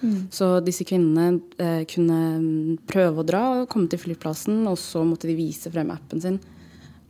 Mm. 0.00 0.28
Så 0.32 0.52
disse 0.64 0.86
kvinnene 0.88 1.40
eh, 1.60 1.82
kunne 1.88 2.20
prøve 2.88 3.20
å 3.20 3.26
dra, 3.26 3.42
komme 3.70 3.90
til 3.90 4.00
flyplassen, 4.00 4.62
og 4.70 4.78
så 4.80 5.04
måtte 5.06 5.28
de 5.28 5.36
vise 5.38 5.72
frem 5.72 5.92
appen 5.92 6.22
sin. 6.22 6.38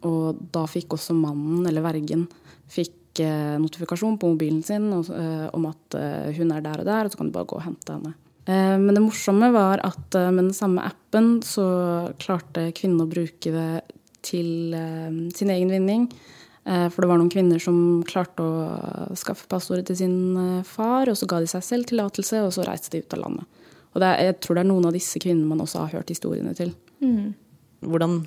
Og 0.07 0.41
da 0.53 0.65
fikk 0.71 0.97
også 0.97 1.15
mannen, 1.17 1.63
eller 1.69 1.85
vergen, 1.85 2.27
fikk 2.71 3.23
eh, 3.23 3.59
notifikasjon 3.61 4.19
på 4.21 4.33
mobilen 4.33 4.63
sin 4.67 4.89
og, 4.97 5.11
eh, 5.15 5.47
om 5.57 5.69
at 5.71 5.99
eh, 5.99 6.33
hun 6.39 6.53
er 6.55 6.65
der 6.65 6.83
og 6.83 6.89
der, 6.89 7.07
og 7.07 7.13
så 7.13 7.21
kan 7.21 7.31
du 7.31 7.37
bare 7.37 7.51
gå 7.51 7.61
og 7.61 7.67
hente 7.67 7.97
henne. 7.97 8.15
Eh, 8.47 8.77
men 8.81 8.97
det 8.97 9.05
morsomme 9.05 9.53
var 9.55 9.83
at 9.87 10.19
eh, 10.19 10.31
med 10.33 10.49
den 10.49 10.57
samme 10.57 10.85
appen 10.89 11.39
så 11.47 11.69
klarte 12.23 12.71
kvinnen 12.77 13.05
å 13.05 13.11
bruke 13.11 13.55
det 13.55 13.73
til 14.27 14.75
sin 15.33 15.49
egen 15.49 15.71
vinning. 15.73 16.03
For 16.65 17.01
det 17.01 17.09
var 17.09 17.17
noen 17.17 17.31
kvinner 17.33 17.59
som 17.63 17.77
klarte 18.05 18.45
å 18.45 19.15
skaffe 19.17 19.47
passordet 19.49 19.87
til 19.89 19.97
sin 19.97 20.19
far, 20.69 21.09
og 21.09 21.17
så 21.17 21.27
ga 21.27 21.39
de 21.41 21.49
seg 21.49 21.65
selv 21.65 21.89
tillatelse, 21.89 22.43
og 22.45 22.53
så 22.53 22.67
reiste 22.69 22.93
de 22.93 23.01
ut 23.01 23.17
av 23.17 23.23
landet. 23.23 23.63
Og 23.95 24.05
er, 24.05 24.19
jeg 24.29 24.37
tror 24.45 24.59
det 24.59 24.63
er 24.63 24.69
noen 24.71 24.89
av 24.91 24.95
disse 24.95 25.23
kvinnene 25.23 25.49
man 25.51 25.63
også 25.65 25.87
har 25.87 25.97
hørt 25.99 26.13
historiene 26.13 26.53
til. 26.59 26.75
Mm. 27.03 27.33
Hvordan 27.91 28.21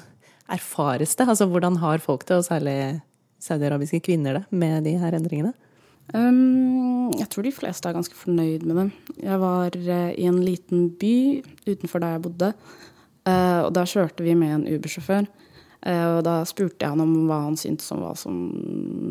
erfares 0.52 1.16
det? 1.16 1.28
Altså 1.30 1.48
hvordan 1.48 1.78
har 1.84 2.04
folk 2.04 2.26
det, 2.28 2.40
og 2.42 2.48
særlig 2.48 2.78
saudiarabiske 3.44 4.02
kvinner 4.04 4.40
det, 4.40 4.44
med 4.52 4.84
de 4.88 4.98
her 5.00 5.16
endringene? 5.16 5.54
Um, 6.12 7.14
jeg 7.16 7.30
tror 7.32 7.46
de 7.48 7.54
fleste 7.56 7.88
er 7.88 7.96
ganske 7.96 8.18
fornøyd 8.18 8.66
med 8.68 8.80
det. 8.80 9.16
Jeg 9.24 9.40
var 9.40 9.78
uh, 9.78 10.12
i 10.12 10.28
en 10.28 10.42
liten 10.44 10.90
by 11.00 11.16
utenfor 11.68 12.04
der 12.04 12.18
jeg 12.18 12.26
bodde, 12.26 12.52
uh, 13.30 13.62
og 13.64 13.72
da 13.78 13.86
kjørte 13.88 14.26
vi 14.26 14.36
med 14.36 14.58
en 14.58 14.68
Uber-sjåfør. 14.68 15.30
Eh, 15.84 16.04
og 16.16 16.22
da 16.24 16.38
spurte 16.48 16.80
jeg 16.80 16.94
han 16.94 17.04
om 17.04 17.26
hva 17.28 17.42
han 17.44 17.58
syntes 17.60 17.92
om 17.92 18.00
hva 18.06 18.14
som 18.16 18.38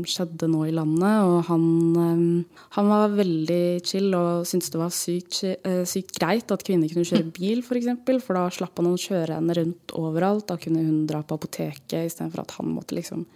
skjedde 0.08 0.48
nå 0.48 0.62
i 0.70 0.74
landet. 0.74 1.28
Og 1.28 1.44
han, 1.50 1.66
eh, 2.00 2.62
han 2.78 2.88
var 2.88 3.16
veldig 3.18 3.64
chill 3.84 4.08
og 4.16 4.46
syntes 4.48 4.72
det 4.72 4.80
var 4.80 4.94
sykt, 4.96 5.42
eh, 5.52 5.82
sykt, 5.88 6.16
greit 6.16 6.54
at 6.54 6.64
kvinner 6.64 6.88
kunne 6.88 7.08
kjøre 7.08 7.28
bil, 7.36 7.60
f.eks. 7.60 7.68
For, 7.68 7.80
eksempel, 7.80 8.20
for 8.24 8.40
da 8.40 8.46
slapp 8.48 8.80
han 8.80 8.88
å 8.88 8.96
kjøre 8.96 9.36
henne 9.36 9.56
rundt 9.58 9.96
overalt. 9.98 10.46
Da 10.48 10.56
kunne 10.56 10.84
hun 10.86 11.06
dra 11.10 11.20
på 11.22 11.36
apoteket 11.36 12.08
istedenfor 12.08 12.46
at 12.46 12.56
han 12.56 12.72
måtte 12.72 12.96
liksom 12.96 13.26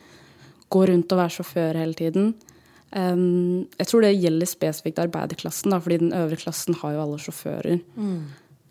gå 0.73 0.87
rundt 0.89 1.13
og 1.13 1.21
være 1.21 1.37
sjåfør 1.37 1.79
hele 1.79 1.95
tiden. 1.95 2.35
jeg 2.97 3.87
tror 3.91 4.01
det 4.01 4.17
gjelder 4.17 4.49
spesifikt 4.49 4.99
arbeiderklassen, 5.03 5.75
fordi 5.83 5.99
den 5.99 6.15
øvre 6.17 6.39
klassen 6.41 6.75
har 6.81 6.95
jo 6.95 7.01
alle 7.03 7.19
sjåfører. 7.21 7.81
Mm. 7.99 8.23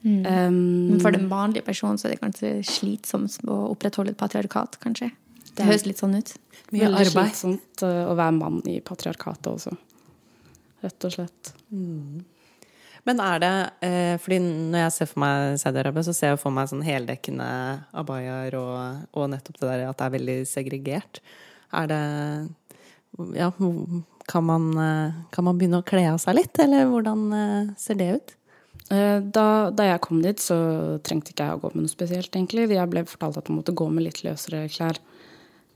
Mm. 0.06 0.22
Um, 0.22 0.58
Men 0.91 1.02
for 1.02 1.15
den 1.15 1.26
vanlige 1.32 1.65
personen 1.65 1.98
så 1.98 2.08
er 2.08 2.15
det 2.15 2.22
kanskje 2.22 2.52
slitsomt 2.70 3.39
å 3.50 3.58
opprettholde 3.72 4.13
et 4.13 4.20
patriarkat, 4.20 4.78
kanskje. 4.84 5.10
Det, 5.41 5.56
det 5.58 5.70
høres 5.72 5.88
litt 5.89 6.02
sånn 6.04 6.13
ut. 6.20 6.36
Mye 6.70 6.86
Veldig 6.86 7.02
arbeid. 7.02 7.34
slitsomt 7.34 7.86
uh, 7.86 8.06
å 8.12 8.15
være 8.18 8.38
mann 8.38 8.62
i 8.70 8.78
patriarkatet 8.86 9.50
også. 9.50 9.76
Rett 10.86 11.08
og 11.08 11.15
slett. 11.18 11.54
Mm. 11.74 12.24
Men 13.06 13.22
er 13.22 13.41
det 13.41 13.54
eh, 13.86 14.15
fordi 14.22 14.39
når 14.41 14.80
jeg 14.80 14.94
ser 14.96 15.10
for 15.12 15.22
meg 15.22 15.60
Saudi-Arabia, 15.62 16.04
så 16.08 16.13
ser 16.18 16.32
jeg 16.34 16.41
for 16.41 16.54
meg 16.54 16.70
sånn 16.72 16.86
heldekkende 16.86 17.50
abayaer 18.02 18.58
og, 18.58 19.04
og, 19.13 19.28
nettopp 19.30 19.60
det 19.60 19.68
der 19.70 19.84
at 19.91 20.00
det 20.00 20.08
er 20.08 20.15
veldig 20.15 20.38
segregert. 20.50 21.22
Er 21.76 21.91
det 21.91 22.02
Ja, 23.38 23.52
kan 24.28 24.44
man, 24.44 24.72
eh, 24.82 25.13
kan 25.32 25.46
man 25.46 25.60
begynne 25.60 25.84
å 25.84 25.86
kle 25.86 26.02
av 26.10 26.18
seg 26.24 26.39
litt, 26.39 26.58
eller 26.60 26.89
hvordan 26.89 27.22
eh, 27.38 27.70
ser 27.78 28.02
det 28.02 28.10
ut? 28.18 28.36
Eh, 28.93 29.19
da, 29.19 29.71
da, 29.74 29.88
jeg 29.88 30.02
kom 30.06 30.21
dit, 30.21 30.41
så 30.41 30.56
trengte 31.06 31.34
ikke 31.34 31.48
jeg 31.48 31.58
å 31.58 31.62
gå 31.63 31.71
med 31.74 31.86
noe 31.86 31.93
spesielt, 31.93 32.30
egentlig. 32.36 32.67
Jeg 32.69 32.91
ble 32.91 33.06
fortalt 33.10 33.39
at 33.41 33.50
jeg 33.50 33.58
måtte 33.58 33.74
gå 33.78 33.88
med 33.89 34.06
litt 34.06 34.21
løsere 34.26 34.67
klær. 34.69 35.02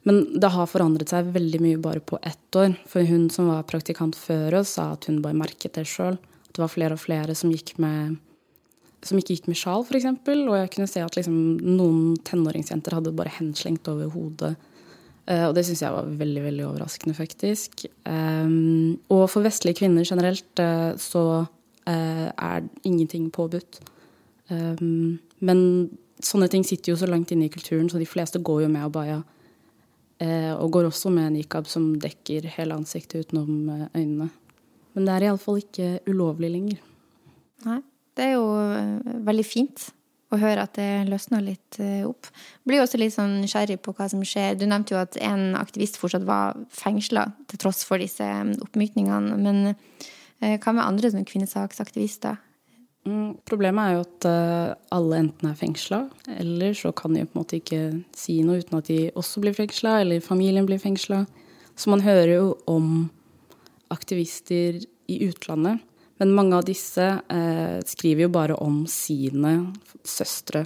Men 0.08 0.22
det 0.40 0.52
har 0.54 0.70
forandret 0.70 1.12
seg 1.12 1.34
veldig 1.34 1.60
mye 1.64 1.82
bare 1.82 2.04
på 2.06 2.20
ett 2.26 2.58
år. 2.58 2.78
For 2.90 3.06
hun 3.10 3.28
som 3.34 3.50
var 3.52 3.68
praktikant 3.70 4.18
før 4.18 4.62
oss, 4.62 4.78
sa 4.78 4.92
at 4.94 5.10
hun 5.10 5.24
bare 5.26 5.38
merket 5.38 5.76
det 5.78 5.88
sjøl. 5.90 6.20
At 6.48 6.56
det 6.56 6.64
var 6.64 6.72
flere 6.72 6.96
og 6.96 7.04
flere 7.04 7.36
som 7.38 7.54
gikk 7.54 7.78
med 7.82 8.18
som 9.00 9.16
ikke 9.16 9.38
gikk 9.38 9.46
med 9.48 9.56
sjal, 9.56 9.86
f.eks. 9.88 10.10
Og 10.28 10.56
jeg 10.58 10.72
kunne 10.74 10.90
se 10.92 11.00
at 11.00 11.16
liksom, 11.16 11.36
noen 11.64 12.18
tenåringsjenter 12.28 12.98
hadde 12.98 13.14
bare 13.16 13.32
henslengt 13.32 13.88
over 13.88 14.10
hodet. 14.12 14.58
Uh, 15.24 15.46
og 15.46 15.54
det 15.56 15.64
syns 15.64 15.86
jeg 15.86 15.94
var 15.96 16.10
veldig 16.20 16.44
veldig 16.44 16.66
overraskende, 16.68 17.16
faktisk. 17.16 17.86
Um, 18.04 18.98
og 19.08 19.30
for 19.32 19.46
vestlige 19.46 19.80
kvinner 19.80 20.04
generelt 20.04 20.60
uh, 20.60 20.98
så 21.00 21.24
Eh, 21.40 21.59
er 21.90 22.68
ingenting 22.86 23.30
påbudt. 23.34 23.80
Um, 24.50 25.20
men 25.42 25.60
sånne 26.22 26.50
ting 26.52 26.66
sitter 26.68 26.94
jo 26.94 27.00
så 27.00 27.10
langt 27.10 27.32
inne 27.34 27.48
i 27.48 27.54
kulturen, 27.54 27.90
så 27.90 28.02
de 28.02 28.08
fleste 28.10 28.42
går 28.44 28.64
jo 28.66 28.72
med 28.72 28.86
abaya. 28.86 29.22
Eh, 30.20 30.52
og 30.52 30.74
går 30.76 30.90
også 30.90 31.12
med 31.16 31.32
nikab 31.38 31.68
som 31.72 31.94
dekker 31.96 32.50
hele 32.58 32.76
ansiktet 32.76 33.30
utenom 33.30 33.70
eh, 33.72 33.86
øynene. 34.02 34.28
Men 34.96 35.06
det 35.08 35.14
er 35.14 35.26
iallfall 35.30 35.62
ikke 35.62 35.94
ulovlig 36.12 36.50
lenger. 36.52 36.82
Nei. 37.64 37.80
Det 38.18 38.26
er 38.26 38.36
jo 38.36 38.50
veldig 39.30 39.48
fint. 39.48 39.94
å 40.30 40.38
høre 40.38 40.62
at 40.62 40.76
det 40.78 41.08
løsner 41.10 41.42
litt 41.42 41.80
eh, 41.82 42.04
opp. 42.06 42.28
Blir 42.68 42.84
også 42.84 43.00
litt 43.02 43.16
sånn 43.16 43.40
nysgjerrig 43.42 43.80
på 43.82 43.96
hva 43.98 44.06
som 44.12 44.22
skjer. 44.22 44.60
Du 44.60 44.68
nevnte 44.68 44.94
jo 44.94 45.00
at 45.02 45.16
en 45.26 45.56
aktivist 45.58 45.98
fortsatt 45.98 46.28
var 46.28 46.60
fengsla 46.70 47.24
til 47.50 47.62
tross 47.64 47.82
for 47.88 47.98
disse 47.98 48.22
mm, 48.22 48.60
oppmykningene. 48.68 49.40
Men 49.40 49.72
eh, 49.72 50.12
hva 50.40 50.76
med 50.76 50.86
andre 50.86 51.12
sånn 51.12 51.28
kvinnesaksaktivister? 51.28 52.38
Mm, 53.08 53.40
problemet 53.48 53.84
er 53.84 53.96
jo 53.96 54.06
at 54.06 54.28
uh, 54.28 54.78
alle 54.96 55.20
enten 55.24 55.50
er 55.50 55.58
fengsla, 55.60 56.02
eller 56.40 56.76
så 56.78 56.92
kan 56.96 57.16
de 57.16 57.26
på 57.26 57.36
en 57.36 57.42
måte 57.42 57.60
ikke 57.60 57.82
si 58.16 58.40
noe 58.46 58.62
uten 58.62 58.80
at 58.80 58.90
de 58.92 59.02
også 59.20 59.44
blir 59.44 59.56
fengsla, 59.58 60.02
eller 60.04 60.24
familien 60.24 60.68
blir 60.68 60.82
fengsla. 60.82 61.24
Så 61.80 61.92
man 61.92 62.04
hører 62.04 62.34
jo 62.36 62.48
om 62.70 63.08
aktivister 63.90 64.82
i 65.10 65.22
utlandet 65.26 65.80
men 66.20 66.36
mange 66.36 66.58
av 66.58 66.66
disse 66.68 67.06
eh, 67.32 67.80
skriver 67.88 68.26
jo 68.26 68.32
bare 68.36 68.58
om 68.60 68.82
sine 68.92 69.54
søstre 70.04 70.66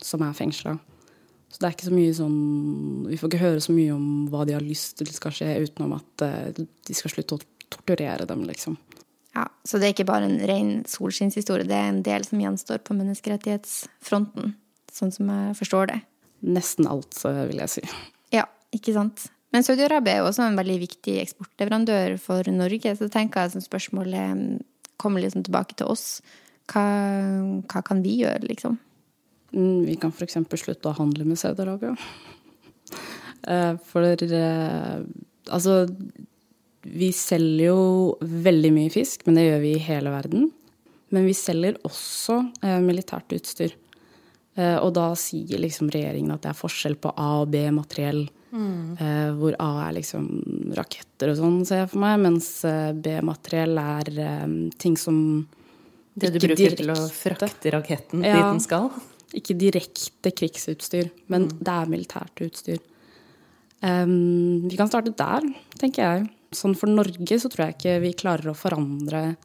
som 0.00 0.20
er 0.26 0.36
fengsla. 0.36 0.74
Så 1.50 1.56
det 1.56 1.66
er 1.66 1.74
ikke 1.74 1.88
så 1.88 1.94
mye 1.94 2.12
sånn 2.14 2.36
Vi 3.08 3.16
får 3.18 3.30
ikke 3.30 3.40
høre 3.40 3.62
så 3.64 3.72
mye 3.74 3.94
om 3.94 4.10
hva 4.30 4.44
de 4.46 4.54
har 4.54 4.62
lyst 4.62 5.00
til 5.00 5.08
skal 5.10 5.34
skje, 5.34 5.48
utenom 5.64 5.96
at 5.96 6.26
eh, 6.26 6.60
de 6.60 6.96
skal 6.96 7.14
slutte 7.14 7.38
å 7.38 7.44
torturere 7.72 8.28
dem, 8.28 8.44
liksom. 8.44 8.76
Ja, 9.40 9.48
Så 9.64 9.78
det 9.78 9.86
er 9.86 9.94
ikke 9.94 10.08
bare 10.10 10.26
en 10.28 10.40
ren 10.48 10.70
solskinnshistorie, 10.88 11.64
det 11.68 11.76
er 11.76 11.88
en 11.88 12.02
del 12.04 12.24
som 12.26 12.40
gjenstår 12.42 12.82
på 12.84 12.96
menneskerettighetsfronten, 12.98 14.54
sånn 14.92 15.12
som 15.14 15.30
jeg 15.32 15.54
forstår 15.60 15.92
det? 15.92 16.00
Nesten 16.44 16.88
alt, 16.90 17.14
vil 17.24 17.60
jeg 17.62 17.72
si. 17.72 17.84
Ja, 18.34 18.44
ikke 18.74 18.92
sant. 18.96 19.28
Men 19.54 19.64
Saudi-Arabia 19.66 20.18
er 20.18 20.20
jo 20.20 20.28
også 20.28 20.44
en 20.46 20.58
veldig 20.58 20.76
viktig 20.82 21.16
eksportleverandør 21.22 22.18
for 22.22 22.52
Norge, 22.52 22.92
så 22.98 23.08
tenker 23.12 23.46
jeg 23.46 23.54
som 23.54 23.64
spørsmålet 23.64 24.60
kommer 25.00 25.24
liksom 25.24 25.46
tilbake 25.46 25.78
til 25.78 25.90
oss. 25.90 26.20
Hva, 26.70 26.84
hva 27.64 27.82
kan 27.86 28.04
vi 28.04 28.20
gjøre, 28.20 28.44
liksom? 28.50 28.76
Mm, 29.56 29.86
vi 29.88 29.96
kan 29.98 30.12
f.eks. 30.12 30.36
slutte 30.60 30.92
å 30.92 30.98
handle 31.00 31.26
med 31.26 31.40
Saudi-Arabia. 31.40 31.96
Eh, 33.48 33.72
for 33.88 34.04
eh, 34.04 35.00
altså 35.48 35.80
Vi 36.82 37.10
selger 37.12 37.70
jo 37.70 37.84
veldig 38.20 38.72
mye 38.72 38.92
fisk, 38.92 39.26
men 39.26 39.36
det 39.36 39.46
gjør 39.46 39.62
vi 39.64 39.74
i 39.76 39.84
hele 39.84 40.12
verden. 40.14 40.48
Men 41.10 41.26
vi 41.26 41.34
selger 41.36 41.78
også 41.86 42.40
eh, 42.62 42.80
militært 42.84 43.32
utstyr. 43.36 43.76
Og 44.60 44.90
da 44.92 45.06
sier 45.16 45.60
liksom 45.62 45.88
regjeringen 45.94 46.34
at 46.34 46.42
det 46.42 46.50
er 46.50 46.58
forskjell 46.58 46.96
på 47.00 47.12
A 47.16 47.28
og 47.40 47.52
B-materiell. 47.52 48.26
Mm. 48.50 48.96
Eh, 48.98 49.28
hvor 49.38 49.54
A 49.62 49.68
er 49.86 49.94
liksom 50.00 50.26
raketter 50.74 51.30
og 51.30 51.38
sånn, 51.38 51.60
ser 51.66 51.84
jeg 51.84 51.92
for 51.92 52.02
meg, 52.02 52.16
mens 52.24 52.48
eh, 52.66 52.90
B-materiell 52.98 53.78
er 53.78 54.10
eh, 54.10 54.46
ting 54.80 54.96
som 54.98 55.20
Det 56.18 56.32
du 56.34 56.40
bruker 56.40 56.58
direkte, 56.58 56.82
til 56.82 56.90
å 56.96 56.98
frakte 57.14 57.74
raketten 57.76 58.26
ja, 58.26 58.34
dit 58.34 58.48
den 58.48 58.64
skal? 58.64 58.90
Ikke 59.38 59.54
direkte 59.54 60.34
krigsutstyr, 60.34 61.12
men 61.30 61.46
mm. 61.46 61.54
det 61.62 61.76
er 61.76 61.92
militært 61.92 62.42
utstyr. 62.48 62.82
Um, 63.80 64.66
vi 64.66 64.76
kan 64.76 64.90
starte 64.90 65.14
der, 65.16 65.46
tenker 65.80 66.02
jeg. 66.02 66.26
Sånn 66.50 66.74
for 66.74 66.90
Norge 66.90 67.38
så 67.38 67.50
tror 67.50 67.68
jeg 67.68 67.76
ikke 67.76 67.98
vi 68.02 68.12
klarer 68.18 68.50
å 68.50 68.58
forandre 68.58 69.36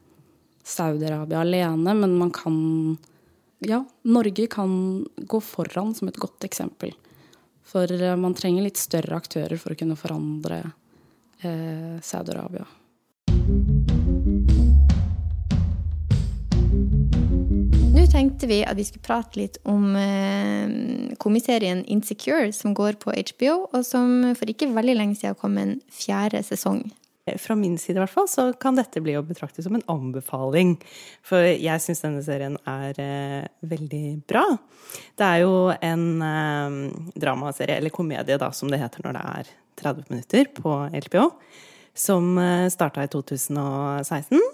Saudi-Arabia 0.66 1.44
alene, 1.44 1.94
men 1.94 2.16
man 2.18 2.32
kan 2.34 2.56
Ja, 3.64 3.84
Norge 4.02 4.46
kan 4.52 5.06
gå 5.16 5.38
foran 5.40 5.94
som 5.94 6.08
et 6.08 6.18
godt 6.20 6.44
eksempel. 6.44 6.92
For 7.64 7.90
eh, 7.90 8.16
man 8.20 8.34
trenger 8.36 8.66
litt 8.66 8.76
større 8.76 9.16
aktører 9.16 9.56
for 9.56 9.72
å 9.72 9.78
kunne 9.78 9.96
forandre 9.96 10.60
eh, 11.40 11.96
Saudi-Arabia. 12.04 12.66
Nå 17.96 18.02
tenkte 18.12 18.44
vi 18.50 18.58
at 18.66 18.76
vi 18.76 18.84
skulle 18.84 19.06
prate 19.06 19.38
litt 19.40 19.54
om 19.64 19.94
eh, 19.96 21.14
komiserien 21.22 21.80
Insecure, 21.88 22.50
som 22.52 22.74
går 22.76 22.98
på 23.00 23.14
HBO, 23.14 23.54
og 23.70 23.86
som 23.88 24.34
for 24.36 24.52
ikke 24.52 24.68
veldig 24.74 24.96
lenge 24.98 25.16
siden 25.16 25.38
kom 25.40 25.56
en 25.56 25.78
fjerde 25.88 26.42
sesong. 26.44 26.82
Fra 27.40 27.56
min 27.58 27.78
side 27.80 27.96
i 27.96 28.02
hvert 28.02 28.12
fall, 28.12 28.28
så 28.28 28.50
kan 28.60 28.76
dette 28.76 29.00
bli 29.02 29.16
å 29.16 29.24
betrakte 29.24 29.64
som 29.64 29.78
en 29.78 29.86
anbefaling. 29.90 30.76
For 31.24 31.42
jeg 31.48 31.82
syns 31.82 32.04
denne 32.04 32.20
serien 32.26 32.58
er 32.68 33.00
eh, 33.00 33.48
veldig 33.64 34.04
bra. 34.28 34.44
Det 35.16 35.30
er 35.30 35.46
jo 35.46 35.56
en 35.72 36.04
eh, 36.28 36.76
dramaserie, 37.16 37.80
eller 37.80 37.96
komedie 37.96 38.36
da, 38.44 38.52
som 38.52 38.68
det 38.70 38.82
heter 38.84 39.08
når 39.08 39.16
det 39.16 39.24
er 39.40 39.56
30 39.86 40.12
minutter 40.12 40.52
på 40.60 40.76
LPO, 41.00 41.26
som 41.96 42.36
eh, 42.44 42.68
starta 42.76 43.08
i 43.08 43.12
2016. 43.16 44.44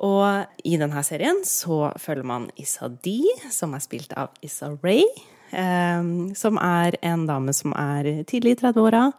Og 0.00 0.64
i 0.64 0.78
denne 0.80 1.02
serien 1.04 1.42
så 1.44 1.90
følger 2.00 2.26
man 2.26 2.48
Issa 2.56 2.88
D, 2.88 3.20
som 3.52 3.74
er 3.76 3.84
spilt 3.84 4.14
av 4.16 4.32
Issa 4.42 4.72
Ray. 4.82 5.04
Eh, 5.52 6.08
som 6.38 6.56
er 6.56 6.96
en 7.04 7.26
dame 7.28 7.52
som 7.52 7.76
er 7.76 8.24
tidlig 8.24 8.56
i 8.56 8.62
30-åra 8.64 9.10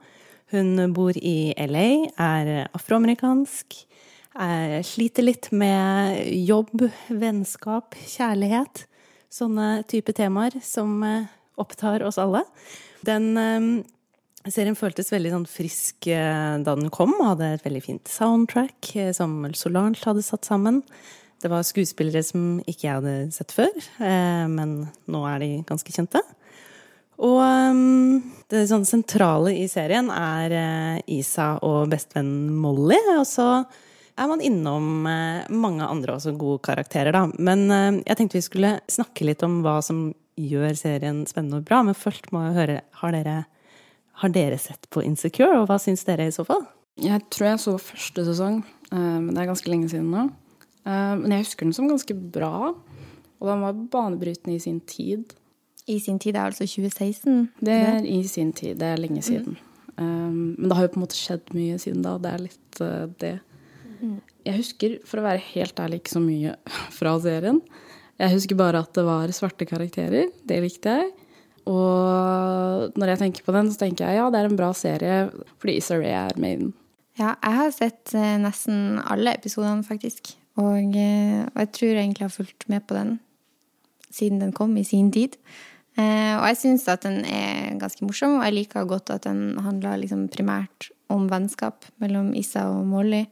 hun 0.54 0.94
bor 0.94 1.18
i 1.18 1.54
LA, 1.58 1.88
er 2.22 2.68
afroamerikansk, 2.78 3.74
sliter 4.86 5.26
litt 5.26 5.50
med 5.54 6.20
jobb, 6.46 6.86
vennskap, 7.10 7.98
kjærlighet. 7.98 8.86
Sånne 9.34 9.82
type 9.90 10.14
temaer 10.14 10.60
som 10.62 11.00
eh, 11.02 11.26
opptar 11.58 12.04
oss 12.06 12.20
alle. 12.22 12.44
Den 13.02 13.32
eh, 13.34 13.66
serien 14.52 14.76
føltes 14.76 15.12
veldig 15.14 15.32
sånn 15.32 15.48
frisk 15.48 16.08
eh, 16.12 16.56
da 16.64 16.76
den 16.76 16.92
kom, 16.94 17.14
og 17.20 17.34
hadde 17.34 17.54
et 17.56 17.66
veldig 17.66 17.84
fint 17.86 18.12
soundtrack 18.12 18.92
som 19.16 19.38
Solange 19.56 20.04
hadde 20.04 20.26
satt 20.26 20.48
sammen. 20.50 20.82
Det 21.44 21.52
var 21.52 21.66
skuespillere 21.68 22.24
som 22.24 22.58
ikke 22.68 22.88
jeg 22.88 22.98
hadde 23.00 23.16
sett 23.36 23.52
før, 23.52 23.72
men 24.48 24.86
nå 25.12 25.24
er 25.28 25.42
de 25.42 25.50
ganske 25.68 25.92
kjente. 25.92 26.22
Og 27.20 27.42
det 28.48 28.62
sånn 28.70 28.86
sentrale 28.88 29.52
i 29.60 29.66
serien 29.68 30.08
er 30.08 31.02
Isa 31.12 31.58
og 31.68 31.92
bestevennen 31.92 32.48
Molly. 32.64 32.96
Og 33.18 33.28
så 33.28 33.48
er 33.60 34.32
man 34.32 34.40
innom 34.40 35.04
mange 35.04 35.84
andre 35.84 36.16
også 36.16 36.32
gode 36.40 36.64
karakterer, 36.64 37.12
da. 37.12 37.26
Men 37.44 37.68
jeg 38.06 38.22
tenkte 38.22 38.40
vi 38.40 38.48
skulle 38.48 38.74
snakke 38.88 39.28
litt 39.28 39.44
om 39.44 39.60
hva 39.68 39.82
som 39.84 40.06
gjør 40.40 40.80
serien 40.80 41.26
spennende 41.28 41.60
og 41.60 41.68
bra. 41.68 41.82
Men 41.84 41.98
først 41.98 42.32
må 42.32 42.48
jeg 42.48 42.58
høre, 42.62 42.80
har 43.02 43.16
dere, 43.20 43.38
har 44.22 44.34
dere 44.34 44.60
sett 44.62 44.90
på 44.94 45.04
Insecure, 45.06 45.62
og 45.62 45.68
hva 45.70 45.80
syns 45.82 46.06
dere 46.08 46.28
i 46.30 46.34
så 46.36 46.46
fall? 46.48 46.66
Jeg 47.02 47.26
tror 47.34 47.50
jeg 47.50 47.62
så 47.64 47.76
første 47.82 48.26
sesong, 48.28 48.60
men 48.94 49.32
det 49.34 49.42
er 49.42 49.50
ganske 49.50 49.72
lenge 49.72 49.90
siden 49.90 50.12
nå. 50.14 50.28
Men 50.86 51.34
jeg 51.34 51.48
husker 51.48 51.66
den 51.66 51.74
som 51.74 51.88
ganske 51.90 52.14
bra, 52.14 52.74
og 52.74 53.50
den 53.50 53.64
var 53.66 53.80
banebrytende 53.96 54.60
i 54.60 54.62
sin 54.62 54.78
tid. 54.86 55.34
I 55.90 55.98
sin 56.00 56.20
tid 56.22 56.38
er 56.38 56.52
altså 56.52 56.68
2016? 56.70 57.50
Det 57.60 57.74
er 57.74 58.06
i 58.08 58.22
sin 58.30 58.54
tid. 58.56 58.78
Det 58.80 58.92
er 58.94 59.02
lenge 59.02 59.20
mm. 59.20 59.26
siden. 59.26 59.58
Mm. 59.98 60.54
Men 60.60 60.70
det 60.70 60.78
har 60.78 60.86
jo 60.86 60.94
på 60.94 61.00
en 61.02 61.06
måte 61.06 61.20
skjedd 61.20 61.52
mye 61.58 61.80
siden 61.82 62.06
da. 62.06 62.14
Det 62.22 62.32
er 62.32 62.46
litt 62.46 62.84
det. 63.20 63.34
Mm. 64.00 64.22
Jeg 64.48 64.60
husker, 64.60 64.96
for 65.08 65.20
å 65.20 65.26
være 65.26 65.44
helt 65.50 65.80
ærlig, 65.80 66.02
ikke 66.02 66.16
så 66.16 66.24
mye 66.24 66.56
fra 67.00 67.18
serien. 67.24 67.60
Jeg 68.22 68.36
husker 68.38 68.60
bare 68.60 68.84
at 68.86 68.94
det 68.96 69.04
var 69.08 69.36
svarte 69.36 69.68
karakterer. 69.68 70.32
Det 70.46 70.62
likte 70.64 70.98
jeg. 71.00 71.12
Og 71.70 72.96
når 73.00 73.14
jeg 73.14 73.22
tenker 73.22 73.46
på 73.46 73.56
den, 73.56 73.72
så 73.72 73.84
tenker 73.86 74.08
jeg 74.08 74.20
ja, 74.20 74.30
det 74.34 74.42
er 74.42 74.50
en 74.50 74.60
bra 74.60 74.72
serie 74.76 75.20
fordi 75.62 75.78
Issa 75.80 76.00
Rae 76.00 76.24
er 76.28 76.40
med 76.42 76.56
i 76.56 76.62
den. 76.64 76.72
Ja, 77.20 77.36
jeg 77.36 77.60
har 77.60 77.76
sett 77.76 78.16
uh, 78.18 78.38
nesten 78.42 78.98
alle 79.06 79.36
episodene, 79.38 79.86
faktisk. 79.86 80.34
Og, 80.58 80.96
uh, 80.98 81.44
og 81.46 81.60
jeg 81.62 81.70
tror 81.78 81.92
jeg 81.92 82.02
egentlig 82.02 82.26
har 82.26 82.34
fulgt 82.34 82.68
med 82.74 82.84
på 82.90 82.98
den 82.98 83.20
siden 84.14 84.42
den 84.42 84.54
kom 84.54 84.76
i 84.78 84.86
sin 84.86 85.12
tid. 85.14 85.38
Eh, 85.94 86.34
og 86.40 86.48
jeg 86.50 86.58
syns 86.58 86.88
at 86.90 87.06
den 87.06 87.22
er 87.30 87.76
ganske 87.82 88.06
morsom, 88.06 88.40
og 88.40 88.48
jeg 88.48 88.58
liker 88.58 88.88
godt 88.90 89.12
at 89.14 89.28
den 89.28 89.60
handler 89.62 90.00
liksom 90.02 90.26
primært 90.34 90.90
om 91.14 91.28
vennskap 91.30 91.86
mellom 92.02 92.32
Issa 92.38 92.66
og 92.72 92.88
Molly. 92.90 93.24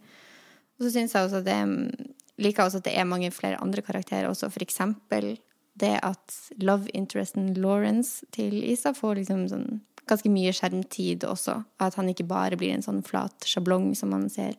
Og 0.78 0.86
så 0.86 0.94
syns 0.94 1.15
jeg 1.15 1.26
også 1.26 1.41
at 1.41 1.48
det 1.48 2.12
liker 2.41 2.65
også 2.65 2.82
at 2.82 2.89
det 2.89 2.98
er 2.98 3.10
mange 3.10 3.32
flere 3.34 3.62
andre 3.62 3.82
karakterer 3.86 4.30
også, 4.30 4.50
for 4.54 4.65
eksempel 4.65 5.34
det 5.82 5.98
at 6.06 6.36
love 6.62 6.89
interesten 6.98 7.54
Lawrence 7.58 8.26
til 8.36 8.54
Issa 8.63 8.94
får 8.98 9.20
liksom 9.22 9.48
sånn 9.52 9.70
ganske 10.10 10.32
mye 10.34 10.54
skjermtid 10.56 11.26
også. 11.28 11.62
At 11.82 11.98
han 12.00 12.10
ikke 12.12 12.28
bare 12.30 12.58
blir 12.60 12.74
en 12.76 12.86
sånn 12.86 13.02
flat 13.06 13.48
sjablong 13.48 13.91
som 13.98 14.13
man 14.13 14.28
ser 14.32 14.56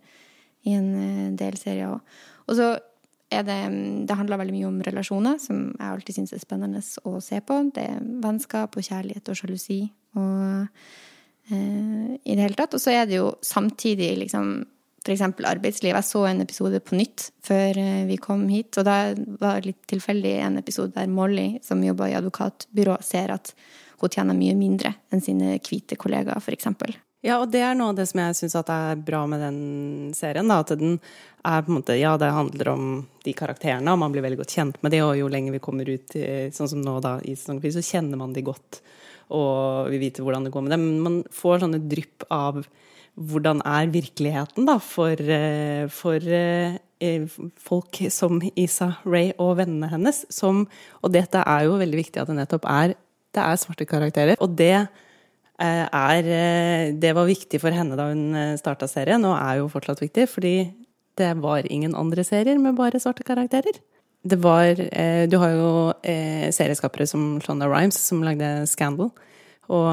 i 0.67 0.75
en 0.77 0.91
eh, 0.97 1.29
del 1.39 1.59
serier. 1.61 2.01
Og 2.47 2.59
så 2.59 2.73
er 3.33 3.47
det 3.49 3.61
Det 4.09 4.17
handler 4.17 4.37
veldig 4.43 4.53
mye 4.53 4.69
om 4.69 4.83
relasjoner, 4.85 5.39
som 5.41 5.71
jeg 5.79 5.89
alltid 5.89 6.15
syns 6.19 6.35
er 6.37 6.43
spennende 6.43 6.83
å 7.09 7.21
se 7.25 7.41
på. 7.41 7.63
Det 7.73 7.87
er 7.95 8.05
vennskap 8.21 8.77
og 8.77 8.85
kjærlighet 8.85 9.31
og 9.33 9.39
sjalusi 9.39 9.81
og 10.21 10.69
eh, 11.49 12.11
i 12.21 12.37
det 12.37 12.45
hele 12.45 12.59
tatt. 12.59 12.77
Og 12.77 12.83
så 12.83 12.93
er 12.93 13.09
det 13.09 13.17
jo 13.17 13.31
samtidig 13.41 14.11
liksom 14.21 14.53
f.eks. 15.03 15.23
arbeidsliv. 15.23 15.95
Jeg 15.95 16.07
så 16.07 16.25
en 16.29 16.43
episode 16.45 16.81
på 16.85 16.97
nytt 16.99 17.29
før 17.45 17.79
eh, 17.79 18.03
vi 18.09 18.19
kom 18.23 18.47
hit, 18.51 18.77
og 18.79 18.87
da 18.89 18.99
var 19.41 19.61
det 19.61 19.73
litt 19.73 19.87
tilfeldig 19.91 20.35
en 20.47 20.59
episode 20.63 20.95
der 20.97 21.11
Molly, 21.11 21.57
som 21.65 21.83
jobber 21.85 22.13
i 22.13 22.19
advokatbyrå, 22.19 22.99
ser 23.05 23.35
at 23.35 23.55
hun 24.03 24.11
tjener 24.11 24.37
mye 24.37 24.55
mindre 24.59 24.95
enn 25.15 25.23
sine 25.23 25.57
hvite 25.63 25.99
kollegaer, 26.01 26.43
f.eks. 26.43 26.71
Ja, 27.23 27.37
og 27.39 27.53
det 27.55 27.61
er 27.63 27.77
noe 27.79 27.93
av 27.93 27.99
det 28.01 28.09
som 28.11 28.19
jeg 28.19 28.35
syns 28.35 28.57
er 28.59 28.99
bra 28.99 29.21
med 29.31 29.45
den 29.45 29.59
serien. 30.19 30.49
Da, 30.51 30.59
at 30.65 30.73
den 30.75 30.97
er 31.47 31.63
på 31.63 31.71
en 31.71 31.77
måte 31.79 31.95
Ja, 31.95 32.17
det 32.19 32.33
handler 32.35 32.73
om 32.73 32.89
de 33.23 33.35
karakterene, 33.39 33.95
og 33.95 34.01
man 34.03 34.15
blir 34.15 34.25
veldig 34.25 34.41
godt 34.41 34.57
kjent 34.57 34.81
med 34.83 34.95
de, 34.95 35.05
og 35.07 35.15
jo 35.21 35.31
lenger 35.31 35.55
vi 35.55 35.63
kommer 35.63 35.87
ut, 35.87 36.17
sånn 36.55 36.73
som 36.73 36.83
nå 36.83 36.97
da 37.05 37.21
i 37.23 37.37
sesong 37.39 37.63
fire, 37.63 37.77
så 37.79 37.85
kjenner 37.93 38.19
man 38.19 38.35
de 38.35 38.43
godt, 38.43 38.83
og 39.39 39.93
vi 39.95 40.03
vet 40.03 40.19
hvordan 40.19 40.49
det 40.49 40.55
går 40.55 40.67
med 40.67 40.75
dem. 40.75 40.89
Men 40.89 41.07
man 41.07 41.21
får 41.31 41.63
sånne 41.63 41.85
drypp 41.87 42.27
av 42.35 42.65
hvordan 43.17 43.61
er 43.69 43.93
virkeligheten, 43.93 44.67
da, 44.67 44.79
for, 44.81 45.21
eh, 45.21 45.85
for 45.93 46.17
eh, 46.17 47.29
folk 47.61 48.01
som 48.11 48.41
Isa 48.57 48.95
Ray 49.05 49.33
og 49.39 49.59
vennene 49.61 49.91
hennes, 49.91 50.25
som 50.31 50.69
Og 51.03 51.13
dette 51.13 51.43
er 51.45 51.65
jo 51.67 51.79
veldig 51.81 51.99
viktig 51.99 52.23
at 52.23 52.29
det 52.31 52.37
nettopp 52.37 52.65
er 52.65 52.95
Det 53.33 53.41
er 53.41 53.57
svarte 53.57 53.87
karakterer. 53.89 54.37
Og 54.41 54.57
det 54.57 54.89
Eh, 55.63 55.87
er 55.87 56.25
eh, 56.27 56.93
Det 56.99 57.13
var 57.15 57.29
viktig 57.29 57.61
for 57.61 57.75
henne 57.75 57.97
da 57.99 58.09
hun 58.11 58.35
eh, 58.35 58.57
starta 58.59 58.89
serien, 58.91 59.23
og 59.29 59.37
er 59.37 59.61
jo 59.61 59.71
fortsatt 59.71 60.01
viktig, 60.03 60.27
fordi 60.31 60.57
det 61.21 61.35
var 61.43 61.69
ingen 61.69 61.95
andre 61.95 62.25
serier 62.25 62.59
med 62.59 62.79
bare 62.79 63.01
svarte 63.01 63.27
karakterer. 63.27 63.77
Det 64.25 64.39
var 64.39 64.79
Du 65.27 65.37
har 65.43 65.51
jo 65.51 65.93
serieskapere 66.55 67.07
som 67.11 67.41
Shonda 67.43 67.67
Rhimes, 67.67 67.99
som 67.99 68.23
lagde 68.23 68.67
Scandal. 68.71 69.11
Og 69.69 69.89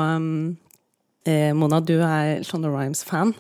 Mona, 1.58 1.80
du 1.84 1.96
er 2.02 2.44
Shonda 2.48 2.72
Rhimes-fan. 2.74 3.34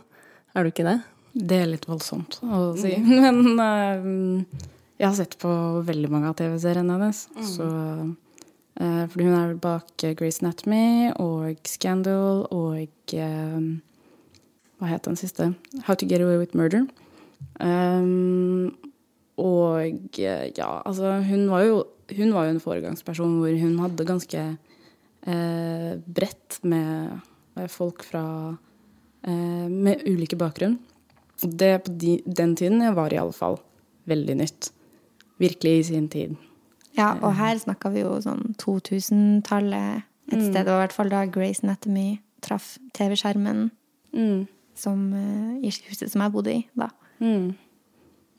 Er 0.56 0.66
du 0.66 0.72
ikke 0.72 0.88
det? 0.88 1.00
Det 1.34 1.60
er 1.64 1.70
litt 1.70 1.88
voldsomt 1.90 2.40
å 2.44 2.72
si. 2.80 2.96
Men 3.08 3.40
jeg 5.00 5.06
har 5.08 5.16
sett 5.18 5.38
på 5.42 5.52
veldig 5.88 6.10
mange 6.12 6.32
av 6.32 6.40
TV-seriene 6.40 6.98
hennes, 6.98 7.26
mm. 7.38 7.46
så 7.54 7.70
Uh, 8.80 9.04
fordi 9.12 9.26
hun 9.28 9.36
er 9.36 9.58
bak 9.60 9.90
uh, 10.08 10.14
Grace 10.16 10.40
Anatomy 10.40 11.12
og 11.20 11.58
Scandal 11.68 12.46
og 12.48 13.12
uh, 13.12 13.64
Hva 14.80 14.88
het 14.88 15.04
den 15.04 15.20
siste? 15.20 15.50
How 15.84 15.98
to 16.00 16.08
Get 16.08 16.24
Away 16.24 16.40
with 16.40 16.56
Murder. 16.56 16.86
Um, 17.60 18.78
og 19.36 20.16
ja, 20.16 20.70
altså 20.86 21.20
Hun 21.28 21.50
var 21.52 21.64
jo, 21.64 21.84
hun 22.16 22.34
var 22.34 22.46
jo 22.48 22.56
en 22.56 22.64
foregangsperson 22.64 23.36
hvor 23.42 23.60
hun 23.60 23.80
hadde 23.80 24.08
ganske 24.08 24.48
bredt 25.20 26.58
med 26.64 27.20
folk 27.68 28.06
fra 28.08 28.58
Med 29.28 30.06
ulike 30.08 30.38
bakgrunn. 30.40 30.78
Og 31.44 31.56
det 31.60 31.72
på 31.84 31.92
de, 32.00 32.14
den 32.24 32.56
tiden 32.56 32.84
var 32.96 33.12
i 33.12 33.20
alle 33.20 33.36
fall 33.36 33.58
veldig 34.08 34.36
nytt. 34.40 34.70
Virkelig 35.40 35.74
i 35.80 35.84
sin 35.90 36.08
tid. 36.12 36.36
Ja, 36.98 37.14
og 37.22 37.36
her 37.38 37.58
snakka 37.60 37.92
vi 37.94 38.04
jo 38.04 38.18
sånn 38.24 38.56
2000-tallet 38.60 40.08
et 40.30 40.38
mm. 40.38 40.46
sted. 40.50 40.64
Det 40.66 40.72
var 40.72 40.82
i 40.82 40.86
hvert 40.86 40.96
fall 40.96 41.12
da 41.12 41.24
Grace 41.32 41.64
Anatomy 41.64 42.20
traff 42.44 42.78
TV-skjermen 42.96 43.70
mm. 44.16 44.40
uh, 44.88 45.56
i 45.60 45.72
huset 45.72 46.08
som 46.12 46.24
jeg 46.24 46.34
bodde 46.34 46.56
i 46.56 46.62
da. 46.78 46.90
Mm. 47.20 47.54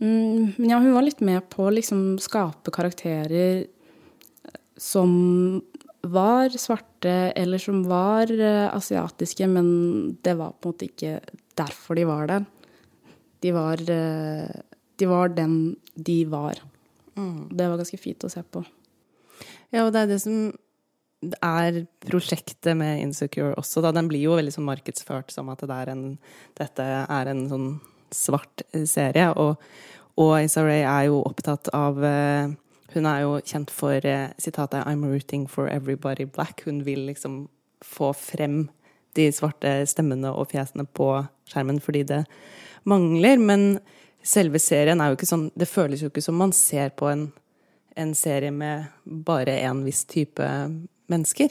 mm. 0.01 0.57
Men 0.59 0.69
ja, 0.73 0.81
hun 0.83 0.95
var 0.97 1.07
litt 1.07 1.23
med 1.25 1.47
på 1.53 1.69
å 1.69 1.75
liksom 1.75 2.19
skape 2.23 2.73
karakterer 2.75 3.65
som 4.81 5.11
var 6.03 6.57
svarte, 6.57 7.33
eller 7.37 7.61
som 7.61 7.83
var 7.89 8.31
uh, 8.33 8.69
asiatiske, 8.75 9.47
men 9.51 10.17
det 10.25 10.37
var 10.39 10.55
på 10.57 10.71
en 10.71 10.75
måte 10.75 10.89
ikke 10.89 11.19
derfor 11.59 11.99
de 11.99 12.07
var 12.09 12.31
der. 12.31 12.49
De 13.45 13.53
var, 13.57 13.83
uh, 13.85 14.81
de 14.97 15.09
var 15.11 15.33
den 15.37 15.55
de 15.95 16.25
var. 16.31 16.63
Mm. 17.17 17.51
Det 17.53 17.69
var 17.69 17.81
ganske 17.81 18.01
fint 18.01 18.25
å 18.25 18.33
se 18.33 18.43
på. 18.43 18.65
Ja, 19.71 19.85
og 19.85 19.93
det 19.95 20.05
er 20.05 20.11
det 20.15 20.21
som 20.23 20.51
er 21.45 21.83
prosjektet 22.07 22.73
med 22.81 23.03
Insecure 23.05 23.53
også, 23.61 23.83
da. 23.85 23.93
Den 23.93 24.09
blir 24.09 24.25
jo 24.25 24.39
veldig 24.39 24.55
sånn 24.57 24.69
markedsført 24.69 25.33
som 25.35 25.51
at 25.53 25.63
det 25.69 25.77
er 25.77 25.93
en, 25.93 26.05
dette 26.59 26.87
er 27.05 27.31
en 27.31 27.45
sånn 27.51 27.71
svart 28.15 28.65
serie. 28.89 29.29
Og, 29.37 29.61
og 30.21 30.33
Issa 30.41 30.65
Rae 30.65 30.83
er 30.87 31.11
jo 31.11 31.21
opptatt 31.29 31.71
av 31.77 32.01
uh, 32.01 32.57
Hun 32.95 33.07
er 33.07 33.23
jo 33.23 33.39
kjent 33.47 33.71
for 33.71 34.07
uh, 34.07 34.33
sitatet 34.39 34.85
'I'm 34.85 35.07
rooting 35.07 35.47
for 35.49 35.69
everybody 35.69 36.27
black'. 36.27 36.65
Hun 36.65 36.85
vil 36.85 37.07
liksom 37.07 37.49
få 37.85 38.13
frem 38.13 38.69
de 39.15 39.31
svarte 39.33 39.87
stemmene 39.87 40.31
og 40.31 40.51
fjesene 40.53 40.87
på 40.87 41.27
skjermen 41.51 41.81
fordi 41.81 42.03
det 42.03 42.25
mangler. 42.85 43.39
Men 43.39 43.81
selve 44.23 44.59
serien 44.59 45.01
er 45.01 45.11
jo 45.11 45.19
ikke 45.19 45.31
sånn 45.31 45.51
Det 45.57 45.69
føles 45.69 46.03
jo 46.03 46.11
ikke 46.11 46.23
som 46.23 46.39
man 46.39 46.53
ser 46.53 46.91
på 46.91 47.09
en, 47.11 47.33
en 47.97 48.15
serie 48.15 48.51
med 48.51 48.91
bare 49.05 49.59
en 49.65 49.85
viss 49.85 50.05
type 50.05 50.47
mennesker. 51.11 51.51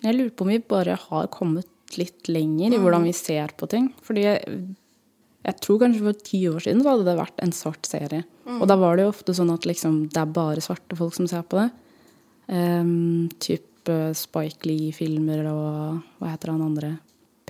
Jeg 0.00 0.16
lurer 0.16 0.32
på 0.32 0.46
om 0.46 0.52
vi 0.54 0.62
bare 0.64 0.96
har 0.96 1.26
kommet 1.32 1.68
litt 1.98 2.28
lenger 2.30 2.70
i 2.70 2.78
mm. 2.78 2.82
hvordan 2.84 3.04
vi 3.04 3.12
ser 3.16 3.52
på 3.58 3.68
ting. 3.70 3.90
Fordi 4.06 4.24
jeg, 5.46 5.56
tror 5.64 5.78
kanskje 5.80 6.04
for 6.04 6.24
ti 6.26 6.40
år 6.50 6.60
siden 6.64 6.82
så 6.84 6.94
hadde 6.94 7.06
det 7.08 7.16
vært 7.20 7.40
en 7.44 7.54
svart 7.56 7.88
serie. 7.88 8.24
Mm. 8.44 8.58
Og 8.60 8.68
da 8.68 8.76
var 8.80 8.96
det 8.96 9.06
jo 9.06 9.12
ofte 9.14 9.34
sånn 9.36 9.52
at 9.54 9.68
liksom, 9.68 10.02
det 10.12 10.20
er 10.20 10.36
bare 10.36 10.64
svarte 10.64 10.98
folk 10.98 11.16
som 11.16 11.28
ser 11.30 11.46
på 11.48 11.60
det. 11.60 11.70
Um, 12.50 13.30
type 13.40 13.96
Spike 14.18 14.68
Lee-filmer 14.68 15.46
og 15.50 16.20
hva 16.20 16.34
heter 16.34 16.52
han 16.52 16.64
andre? 16.66 16.94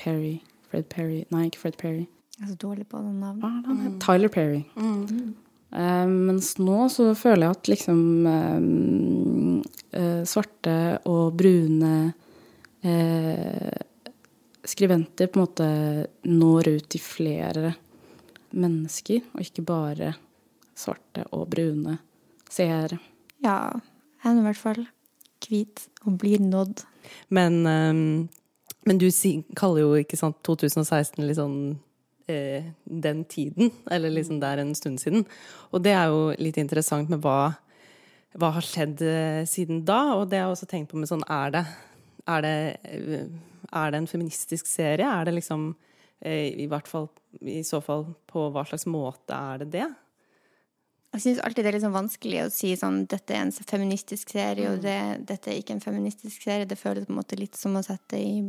Perry. 0.01 0.39
Fred 0.71 0.87
Perry. 0.93 1.25
Nei, 1.35 1.49
ikke 1.49 1.65
Fred 1.65 1.79
Perry. 1.81 2.07
Jeg 2.39 2.47
er 2.47 2.53
så 2.53 2.59
dårlig 2.63 2.87
på 2.89 3.01
den 3.03 3.19
navnet. 3.21 3.67
Mm. 3.67 3.99
Tyler 4.01 4.33
Perry. 4.33 4.63
Mm. 4.79 5.35
Um, 5.71 6.15
mens 6.31 6.55
nå 6.59 6.87
så 6.91 7.11
føler 7.19 7.47
jeg 7.47 7.57
at 7.59 7.71
liksom 7.71 8.01
um, 8.27 9.61
uh, 9.95 10.23
svarte 10.27 10.77
og 11.11 11.37
brune 11.39 11.93
skribenter 14.71 15.31
på 15.31 15.41
en 15.41 15.45
måte 15.45 15.69
når 16.31 16.71
ut 16.77 16.89
til 16.93 17.03
flere 17.03 17.75
mennesker, 18.51 19.27
og 19.35 19.45
ikke 19.45 19.67
bare 19.67 20.15
svarte 20.79 21.27
og 21.37 21.49
brune 21.53 21.99
seere. 22.51 22.99
Ja, 23.45 23.71
jeg 24.23 24.33
er 24.33 24.41
i 24.41 24.47
hvert 24.49 24.61
fall 24.61 24.83
hvit 25.47 25.87
og 26.05 26.19
blir 26.21 26.43
nådd. 26.43 26.85
Men, 27.33 27.63
um, 27.67 28.29
men 28.87 29.01
du 29.01 29.09
kaller 29.57 29.85
jo 29.85 29.95
ikke 30.01 30.19
sant 30.21 30.41
2016 30.47 31.25
litt 31.25 31.39
sånn 31.39 31.79
eh, 32.31 32.71
den 32.85 33.25
tiden, 33.25 33.73
eller 33.91 34.13
liksom 34.13 34.41
det 34.41 34.51
er 34.51 34.63
en 34.63 34.75
stund 34.77 35.01
siden. 35.03 35.27
Og 35.73 35.83
det 35.85 35.95
er 35.97 36.13
jo 36.13 36.31
litt 36.39 36.61
interessant 36.61 37.11
med 37.13 37.23
hva, 37.25 37.55
hva 38.39 38.53
har 38.57 38.67
skjedd 38.67 39.03
eh, 39.05 39.43
siden 39.49 39.85
da, 39.89 40.01
og 40.19 40.29
det 40.31 40.41
har 40.41 40.49
jeg 40.49 40.59
også 40.59 40.71
tenkt 40.71 40.93
på 40.93 41.01
med 41.01 41.11
sånn 41.11 41.25
Er 41.29 41.55
det, 41.57 41.65
er 42.31 42.47
det, 42.47 42.57
eh, 42.85 43.27
er 43.77 43.93
det 43.93 44.03
en 44.03 44.11
feministisk 44.11 44.69
serie? 44.69 45.07
Er 45.07 45.29
det 45.29 45.37
liksom 45.39 45.73
eh, 46.21 46.51
i 46.65 46.69
hvert 46.71 46.89
fall 46.91 47.09
i 47.41 47.63
så 47.67 47.83
fall 47.85 48.09
på 48.31 48.49
hva 48.55 48.65
slags 48.69 48.89
måte 48.91 49.37
er 49.37 49.63
det 49.65 49.71
det? 49.79 49.89
Jeg 51.11 51.25
syns 51.25 51.41
alltid 51.43 51.65
det 51.67 51.71
er 51.71 51.75
litt 51.75 51.85
sånn 51.85 51.97
vanskelig 51.97 52.43
å 52.45 52.51
si 52.55 52.71
sånn 52.79 53.03
dette 53.11 53.35
er 53.35 53.43
en 53.43 53.53
feministisk 53.53 54.31
serie, 54.31 54.69
og 54.71 54.79
mm. 54.79 54.85
det, 54.85 54.99
dette 55.33 55.51
er 55.51 55.59
ikke 55.59 55.75
en 55.75 55.83
feministisk 55.83 56.45
serie. 56.47 56.69
Det 56.71 56.79
føles 56.79 57.09
på 57.09 57.15
en 57.15 57.19
måte 57.19 57.39
litt 57.39 57.59
som 57.59 57.75
å 57.79 57.83
sette 57.83 58.21
i 58.21 58.45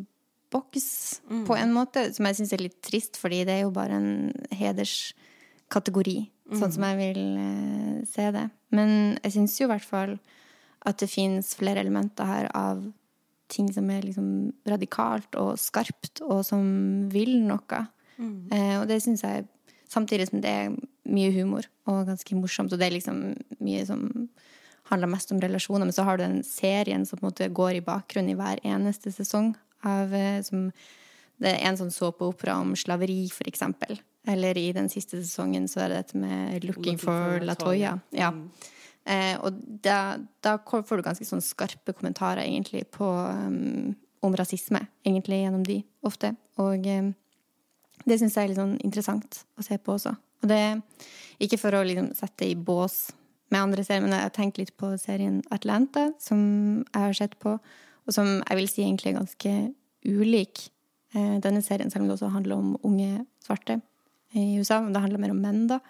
boks 0.51 0.85
mm. 1.29 1.45
på 1.47 1.57
en 1.57 1.73
måte, 1.73 2.05
som 2.13 2.27
jeg 2.27 2.37
syns 2.37 2.53
er 2.53 2.65
litt 2.67 2.77
trist, 2.85 3.17
fordi 3.17 3.41
det 3.47 3.55
er 3.55 3.63
jo 3.63 3.73
bare 3.73 3.97
en 3.97 4.11
hederskategori, 4.53 6.17
mm. 6.51 6.59
sånn 6.59 6.75
som 6.75 6.85
jeg 6.85 6.99
vil 6.99 7.23
uh, 7.39 7.97
se 8.11 8.29
det. 8.35 8.45
Men 8.75 8.93
jeg 9.23 9.35
syns 9.39 9.57
jo 9.57 9.65
i 9.65 9.71
hvert 9.71 9.87
fall 9.87 10.17
at 10.85 11.01
det 11.01 11.09
finnes 11.09 11.53
flere 11.57 11.81
elementer 11.81 12.29
her 12.29 12.51
av 12.57 12.83
ting 13.51 13.71
som 13.73 13.89
er 13.93 14.05
liksom 14.05 14.51
radikalt 14.67 15.35
og 15.39 15.57
skarpt, 15.59 16.23
og 16.23 16.43
som 16.47 16.63
vil 17.11 17.37
noe. 17.45 17.81
Mm. 18.17 18.37
Eh, 18.53 18.75
og 18.79 18.87
det 18.91 19.01
syns 19.03 19.25
jeg 19.27 19.49
Samtidig 19.91 20.29
som 20.29 20.39
det 20.39 20.47
er 20.47 20.75
mye 21.11 21.33
humor 21.35 21.65
og 21.91 22.05
ganske 22.07 22.35
morsomt, 22.39 22.71
og 22.71 22.79
det 22.79 22.85
er 22.85 22.93
liksom 22.93 23.17
mye 23.59 23.81
som 23.83 24.05
handler 24.87 25.09
mest 25.11 25.33
om 25.35 25.41
relasjoner, 25.43 25.83
men 25.83 25.91
så 25.91 26.05
har 26.07 26.15
du 26.15 26.23
den 26.23 26.37
serien 26.47 27.03
som 27.03 27.19
på 27.19 27.25
en 27.25 27.27
måte 27.27 27.49
går 27.51 27.75
i 27.75 27.83
bakgrunnen 27.83 28.31
i 28.31 28.37
hver 28.39 28.61
eneste 28.63 29.11
sesong 29.11 29.49
av 29.83 30.15
eh, 30.15 30.39
som, 30.47 30.69
Det 31.41 31.51
er 31.57 31.67
en 31.67 31.79
sånn 31.79 31.91
såpeopera 31.91 32.55
om 32.61 32.71
slaveri, 32.77 33.25
for 33.33 33.49
eksempel. 33.49 33.99
Eller 34.29 34.57
i 34.61 34.67
den 34.77 34.87
siste 34.93 35.17
sesongen 35.17 35.67
så 35.67 35.81
er 35.83 35.89
det 35.89 36.03
dette 36.03 36.17
med 36.21 36.63
'Looking, 36.63 36.99
for, 37.01 37.11
for 37.11 37.45
Latoya'. 37.45 37.99
Ja. 38.13 38.29
Mm. 38.31 38.51
Eh, 39.09 39.33
og 39.41 39.57
da, 39.83 40.19
da, 40.45 40.57
får 40.61 40.99
du 40.99 41.05
ganske 41.05 41.25
sånn 41.25 41.43
skarpe 41.43 41.95
kommentarer 41.97 42.43
egentlig 42.43 42.83
på 42.93 43.07
um, 43.07 43.95
om 44.21 44.35
rasisme, 44.37 44.83
egentlig 45.07 45.41
gjennom 45.41 45.63
de, 45.65 45.79
ofte. 46.05 46.35
Og 46.61 46.85
um, 46.85 47.13
det 48.05 48.19
syns 48.21 48.37
jeg 48.37 48.43
er 48.43 48.51
litt 48.51 48.61
sånn 48.61 48.77
interessant 48.85 49.41
å 49.57 49.65
se 49.65 49.77
på 49.81 49.95
også. 49.97 50.13
Og 50.41 50.49
det 50.49 50.61
ikke 51.41 51.59
for 51.61 51.77
å 51.77 51.83
liksom 51.85 52.11
sette 52.17 52.49
i 52.49 52.57
bås 52.57 53.09
med 53.51 53.61
andre 53.65 53.83
serier, 53.85 54.03
men 54.05 54.15
jeg 54.15 54.25
har 54.25 54.35
tenkt 54.35 54.59
litt 54.61 54.73
på 54.79 54.93
serien 55.01 55.41
Atlanta, 55.53 56.11
som 56.21 56.41
jeg 56.85 57.01
har 57.01 57.17
sett 57.17 57.37
på, 57.41 57.57
og 57.57 58.15
som 58.15 58.39
jeg 58.39 58.57
vil 58.57 58.69
si 58.69 58.85
egentlig 58.85 59.11
er 59.11 59.19
ganske 59.19 59.55
ulik 60.07 60.63
eh, 61.15 61.37
denne 61.43 61.61
serien, 61.65 61.91
selv 61.91 62.05
om 62.05 62.09
det 62.09 62.15
også 62.17 62.31
handler 62.33 62.61
om 62.61 62.71
unge 62.87 63.25
svarte 63.43 63.81
i 64.37 64.55
USA. 64.57 64.79
Men 64.81 64.95
det 64.95 65.03
handler 65.03 65.21
mer 65.25 65.35
om 65.35 65.43
menn, 65.43 65.65
da. 65.69 65.81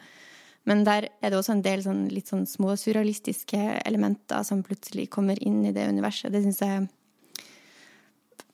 Men 0.69 0.84
der 0.86 1.08
er 1.10 1.32
det 1.32 1.38
også 1.39 1.56
en 1.56 1.63
del 1.65 1.82
sånn, 1.82 2.04
litt 2.13 2.30
sånn 2.30 2.45
små 2.50 2.76
surrealistiske 2.78 3.60
elementer 3.82 4.43
som 4.45 4.62
plutselig 4.65 5.08
kommer 5.13 5.39
inn 5.41 5.63
i 5.65 5.74
det 5.74 5.88
universet. 5.89 6.30
Det 6.34 6.43
syns 6.43 6.62
jeg 6.62 6.86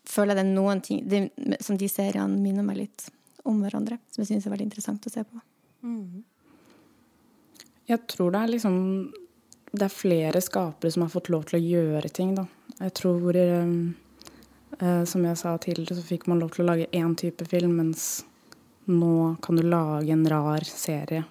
føler 0.07 0.37
det 0.37 0.45
er 0.45 0.53
noen 0.53 0.81
ting 0.83 1.03
det, 1.09 1.27
som 1.63 1.77
de 1.79 1.89
seriene 1.91 2.39
minner 2.39 2.63
meg 2.63 2.79
litt 2.79 3.09
om 3.47 3.59
hverandre, 3.63 3.99
som 4.11 4.23
jeg 4.23 4.31
syns 4.31 4.47
er 4.47 4.55
veldig 4.55 4.69
interessant 4.69 5.07
å 5.07 5.11
se 5.11 5.23
på. 5.27 5.43
Jeg 7.87 8.03
tror 8.11 8.33
det 8.33 8.39
er 8.41 8.51
liksom 8.55 8.77
Det 9.71 9.83
er 9.85 9.93
flere 9.93 10.41
skapere 10.41 10.91
som 10.91 11.03
har 11.03 11.11
fått 11.11 11.29
lov 11.29 11.43
til 11.47 11.59
å 11.59 11.61
gjøre 11.61 12.09
ting, 12.09 12.33
da. 12.35 12.47
Jeg 12.79 12.93
tror 12.97 13.35
eh, 13.35 13.69
eh, 14.79 15.03
Som 15.05 15.27
jeg 15.27 15.37
sa 15.37 15.53
tidligere, 15.57 15.99
så 15.99 16.07
fikk 16.07 16.27
man 16.27 16.39
lov 16.39 16.55
til 16.55 16.65
å 16.65 16.69
lage 16.71 16.89
én 16.91 17.15
type 17.15 17.45
film, 17.45 17.77
mens 17.77 18.25
nå 18.87 19.35
kan 19.43 19.59
du 19.59 19.63
lage 19.67 20.11
en 20.15 20.27
rar 20.31 20.63
serie 20.63 21.25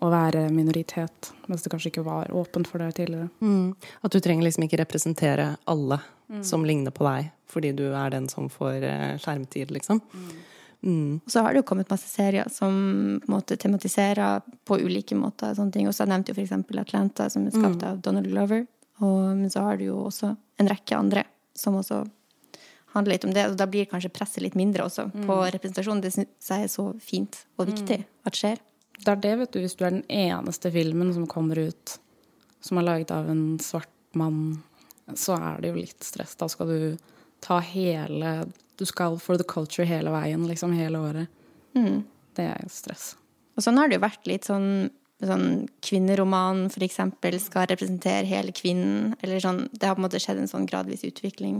og 0.00 0.12
være 0.12 0.46
minoritet, 0.54 1.32
mens 1.46 1.64
det 1.64 1.72
kanskje 1.72 1.90
ikke 1.92 2.06
var 2.06 2.30
åpent 2.32 2.68
for 2.68 2.82
det 2.82 2.94
tidligere. 2.96 3.28
Mm. 3.40 3.74
At 4.04 4.14
du 4.14 4.20
trenger 4.20 4.46
liksom 4.46 4.64
ikke 4.66 4.80
representere 4.80 5.54
alle 5.70 6.00
som 6.46 6.64
ligner 6.64 6.94
på 6.94 7.04
deg, 7.04 7.32
fordi 7.50 7.72
du 7.76 7.88
er 7.90 8.12
den 8.14 8.28
som 8.30 8.48
får 8.52 8.86
eh, 8.86 9.16
skjermtid, 9.20 9.72
liksom. 9.74 10.00
Mm. 10.80 11.20
Og 11.26 11.32
så 11.32 11.42
har 11.44 11.52
det 11.52 11.60
jo 11.60 11.66
kommet 11.68 11.90
masse 11.92 12.08
serier 12.08 12.48
som 12.52 12.72
på 13.20 13.28
en 13.28 13.34
måte 13.34 13.56
tematiserer 13.60 14.40
på 14.64 14.78
ulike 14.80 15.18
måter. 15.18 15.54
sånne 15.54 15.74
ting. 15.74 15.88
Og 15.88 15.94
så 15.94 16.06
nevnte 16.08 16.32
jo 16.32 16.40
eksempel 16.40 16.80
Atlanta, 16.80 17.28
som 17.30 17.46
er 17.46 17.56
skapt 17.56 17.82
av 17.84 18.00
Donald 18.00 18.30
Glover. 18.30 18.64
Og, 19.00 19.36
men 19.36 19.50
så 19.52 19.66
har 19.66 19.76
du 19.76 19.84
jo 19.90 19.98
også 20.06 20.32
en 20.60 20.70
rekke 20.70 20.96
andre 20.96 21.24
som 21.56 21.76
også 21.76 22.04
handler 22.94 23.14
litt 23.14 23.28
om 23.28 23.34
det. 23.36 23.46
Og 23.50 23.58
da 23.60 23.68
blir 23.68 23.90
kanskje 23.90 24.12
presset 24.14 24.44
litt 24.44 24.56
mindre 24.58 24.86
også 24.88 25.10
på 25.12 25.36
representasjon. 25.56 26.00
Det 26.00 26.14
syns 26.14 26.50
jeg 26.50 26.66
er 26.66 26.72
så 26.72 26.90
fint 27.02 27.42
og 27.58 27.68
viktig 27.70 28.00
at 28.24 28.40
skjer. 28.40 28.60
Det 29.00 29.12
er 29.12 29.20
det, 29.24 29.34
vet 29.40 29.52
du, 29.52 29.60
hvis 29.64 29.76
du 29.78 29.84
er 29.86 29.94
den 29.96 30.06
eneste 30.12 30.70
filmen 30.74 31.12
som 31.16 31.28
kommer 31.30 31.58
ut 31.58 31.96
som 32.60 32.78
er 32.78 32.84
laget 32.84 33.12
av 33.14 33.30
en 33.32 33.58
svart 33.62 33.88
mann, 34.12 34.60
så 35.16 35.38
er 35.40 35.62
det 35.62 35.72
jo 35.72 35.80
litt 35.80 36.04
stress. 36.04 36.36
Da 36.36 36.48
skal 36.50 36.68
du 36.68 36.82
ta 37.40 37.60
hele 37.64 38.44
Du 38.76 38.86
skal 38.88 39.18
for 39.20 39.36
the 39.36 39.44
culture 39.44 39.84
hele 39.84 40.12
veien, 40.12 40.46
liksom 40.48 40.72
hele 40.76 41.00
året. 41.00 41.28
Det 42.36 42.46
er 42.48 42.68
stress. 42.72 43.14
Og 43.56 43.64
sånn 43.64 43.76
har 43.80 43.88
det 43.88 43.98
jo 43.98 44.06
vært 44.06 44.26
litt 44.30 44.48
sånn 44.48 44.90
Sånn 45.20 45.66
kvinneroman, 45.84 46.70
eksempel, 46.80 47.34
skal 47.44 47.66
representere 47.68 48.24
hele 48.24 48.54
kvinnen. 48.56 49.10
Eller 49.20 49.42
sånn, 49.44 49.66
det 49.68 49.84
har 49.84 49.98
på 49.98 50.00
en 50.00 50.06
måte 50.06 50.16
skjedd 50.16 50.38
en 50.40 50.48
sånn 50.48 50.64
gradvis 50.64 51.04
utvikling 51.04 51.58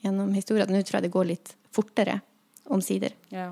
gjennom 0.00 0.32
historien. 0.32 0.72
Nå 0.72 0.80
tror 0.88 0.96
jeg 0.96 1.04
det 1.04 1.12
går 1.12 1.28
litt 1.28 1.52
fortere, 1.76 2.22
omsider. 2.72 3.12
Ja. 3.28 3.50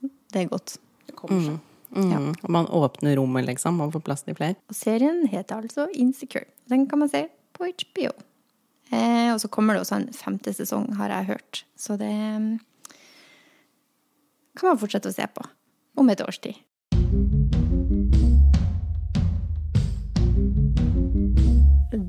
Det 0.00 0.44
er 0.44 0.46
godt. 0.52 0.76
Det 1.08 1.16
kommer 1.18 1.42
seg. 1.42 1.58
Mm. 1.58 1.69
Ja. 1.90 2.20
Og 2.30 2.50
man 2.52 2.68
åpner 2.70 3.16
rommet, 3.18 3.48
liksom, 3.48 3.80
og 3.82 3.94
får 3.96 4.04
plass 4.06 4.26
til 4.26 4.36
flere. 4.38 4.58
Og 4.70 4.76
serien 4.78 5.24
heter 5.30 5.64
altså 5.64 5.88
Insecure. 5.94 6.46
Den 6.70 6.86
kan 6.90 7.02
man 7.02 7.10
se 7.10 7.24
på 7.56 7.66
HBO. 7.66 8.12
Eh, 8.90 9.30
og 9.32 9.40
så 9.42 9.48
kommer 9.48 9.74
det 9.74 9.84
også 9.84 10.00
en 10.00 10.10
femte 10.14 10.54
sesong, 10.54 10.88
har 10.98 11.12
jeg 11.14 11.30
hørt. 11.34 11.64
Så 11.78 11.96
det 11.98 12.10
mm, 12.10 12.58
kan 14.58 14.72
man 14.72 14.80
fortsette 14.80 15.10
å 15.10 15.14
se 15.14 15.26
på 15.30 15.46
om 16.00 16.10
et 16.10 16.22
års 16.24 16.40
tid. 16.42 16.58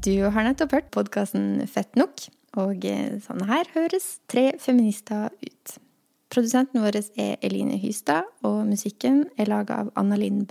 Du 0.02 0.16
har 0.34 0.46
nettopp 0.48 0.74
hørt 0.74 0.90
podkasten 0.94 1.62
Fett 1.70 1.98
nok, 2.00 2.24
og 2.58 2.86
eh, 2.90 3.20
sånn 3.22 3.46
her 3.50 3.70
høres 3.76 4.16
tre 4.32 4.52
feminister. 4.62 5.30
Produsenten 6.32 6.80
vår 6.80 6.96
er 7.20 7.42
Eline 7.44 7.76
Hystad, 7.76 8.24
og 8.48 8.64
musikken 8.70 9.26
er 9.36 9.50
laga 9.52 9.82
av 9.82 9.90
Anna 10.00 10.16
Linn. 10.16 10.46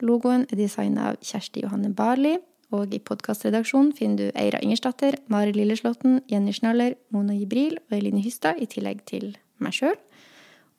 Logoen 0.00 0.46
er 0.48 0.56
designa 0.56 1.10
av 1.10 1.18
Kjersti 1.20 1.66
Johanne 1.66 1.90
Barli, 1.92 2.38
og 2.72 2.94
i 2.96 3.00
podkastredaksjonen 3.00 3.92
finner 3.96 4.16
du 4.16 4.38
Eira 4.40 4.60
Ingersdatter, 4.64 5.18
Mari 5.28 5.52
Lilleslåtten, 5.52 6.22
Jenny 6.32 6.54
Schnaller, 6.56 6.96
Mona 7.12 7.36
Jibril 7.36 7.76
og 7.76 7.96
Eline 7.98 8.22
Hystad, 8.24 8.56
i 8.56 8.68
tillegg 8.72 9.02
til 9.08 9.34
meg 9.60 9.76
sjøl. 9.76 9.98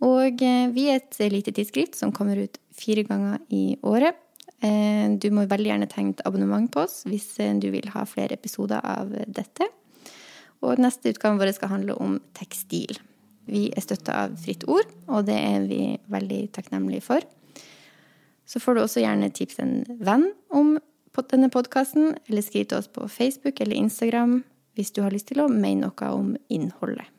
Og 0.05 0.41
eh, 0.41 0.71
vi 0.73 0.88
er 0.89 0.97
et 0.97 1.19
lite 1.29 1.53
tidsskrift 1.53 1.99
som 1.99 2.13
kommer 2.15 2.41
ut 2.41 2.57
fire 2.73 3.03
ganger 3.05 3.43
i 3.53 3.77
året. 3.85 4.17
Eh, 4.65 5.13
Du 5.21 5.29
må 5.35 5.45
veldig 5.45 5.73
gjerne 5.73 5.89
tegne 5.91 6.15
et 6.15 6.25
abonnement 6.25 6.71
på 6.71 6.88
oss 6.88 7.03
hvis 7.05 7.35
eh, 7.38 7.53
du 7.59 7.69
vil 7.69 7.91
ha 7.93 8.05
flere 8.09 8.33
episoder 8.33 8.81
av 8.81 9.13
dette. 9.27 9.69
Og 10.65 10.81
neste 10.81 11.13
utgave 11.13 11.38
vår 11.38 11.53
skal 11.53 11.75
handle 11.75 11.99
om 12.01 12.17
tekstil. 12.38 12.97
Vi 13.47 13.69
er 13.71 13.84
støtta 13.84 14.15
av 14.25 14.36
Fritt 14.41 14.65
Ord, 14.69 14.89
og 15.08 15.25
det 15.30 15.38
er 15.38 15.67
vi 15.69 15.82
veldig 16.12 16.41
takknemlige 16.56 17.06
for. 17.06 17.25
Så 18.49 18.62
får 18.62 18.75
du 18.75 18.82
også 18.84 19.04
gjerne 19.04 19.30
tips 19.34 19.60
en 19.62 19.84
venn 20.02 20.32
om 20.49 20.78
denne 21.30 21.49
podkasten, 21.52 22.13
eller 22.30 22.45
skriv 22.45 22.69
til 22.69 22.80
oss 22.80 22.88
på 22.88 23.08
Facebook 23.12 23.60
eller 23.60 23.75
Instagram 23.75 24.39
hvis 24.78 24.93
du 24.95 25.02
har 25.04 25.12
lyst 25.12 25.28
til 25.28 25.41
å 25.43 25.49
mene 25.52 25.89
noe 25.89 26.12
om 26.15 26.36
innholdet. 26.47 27.10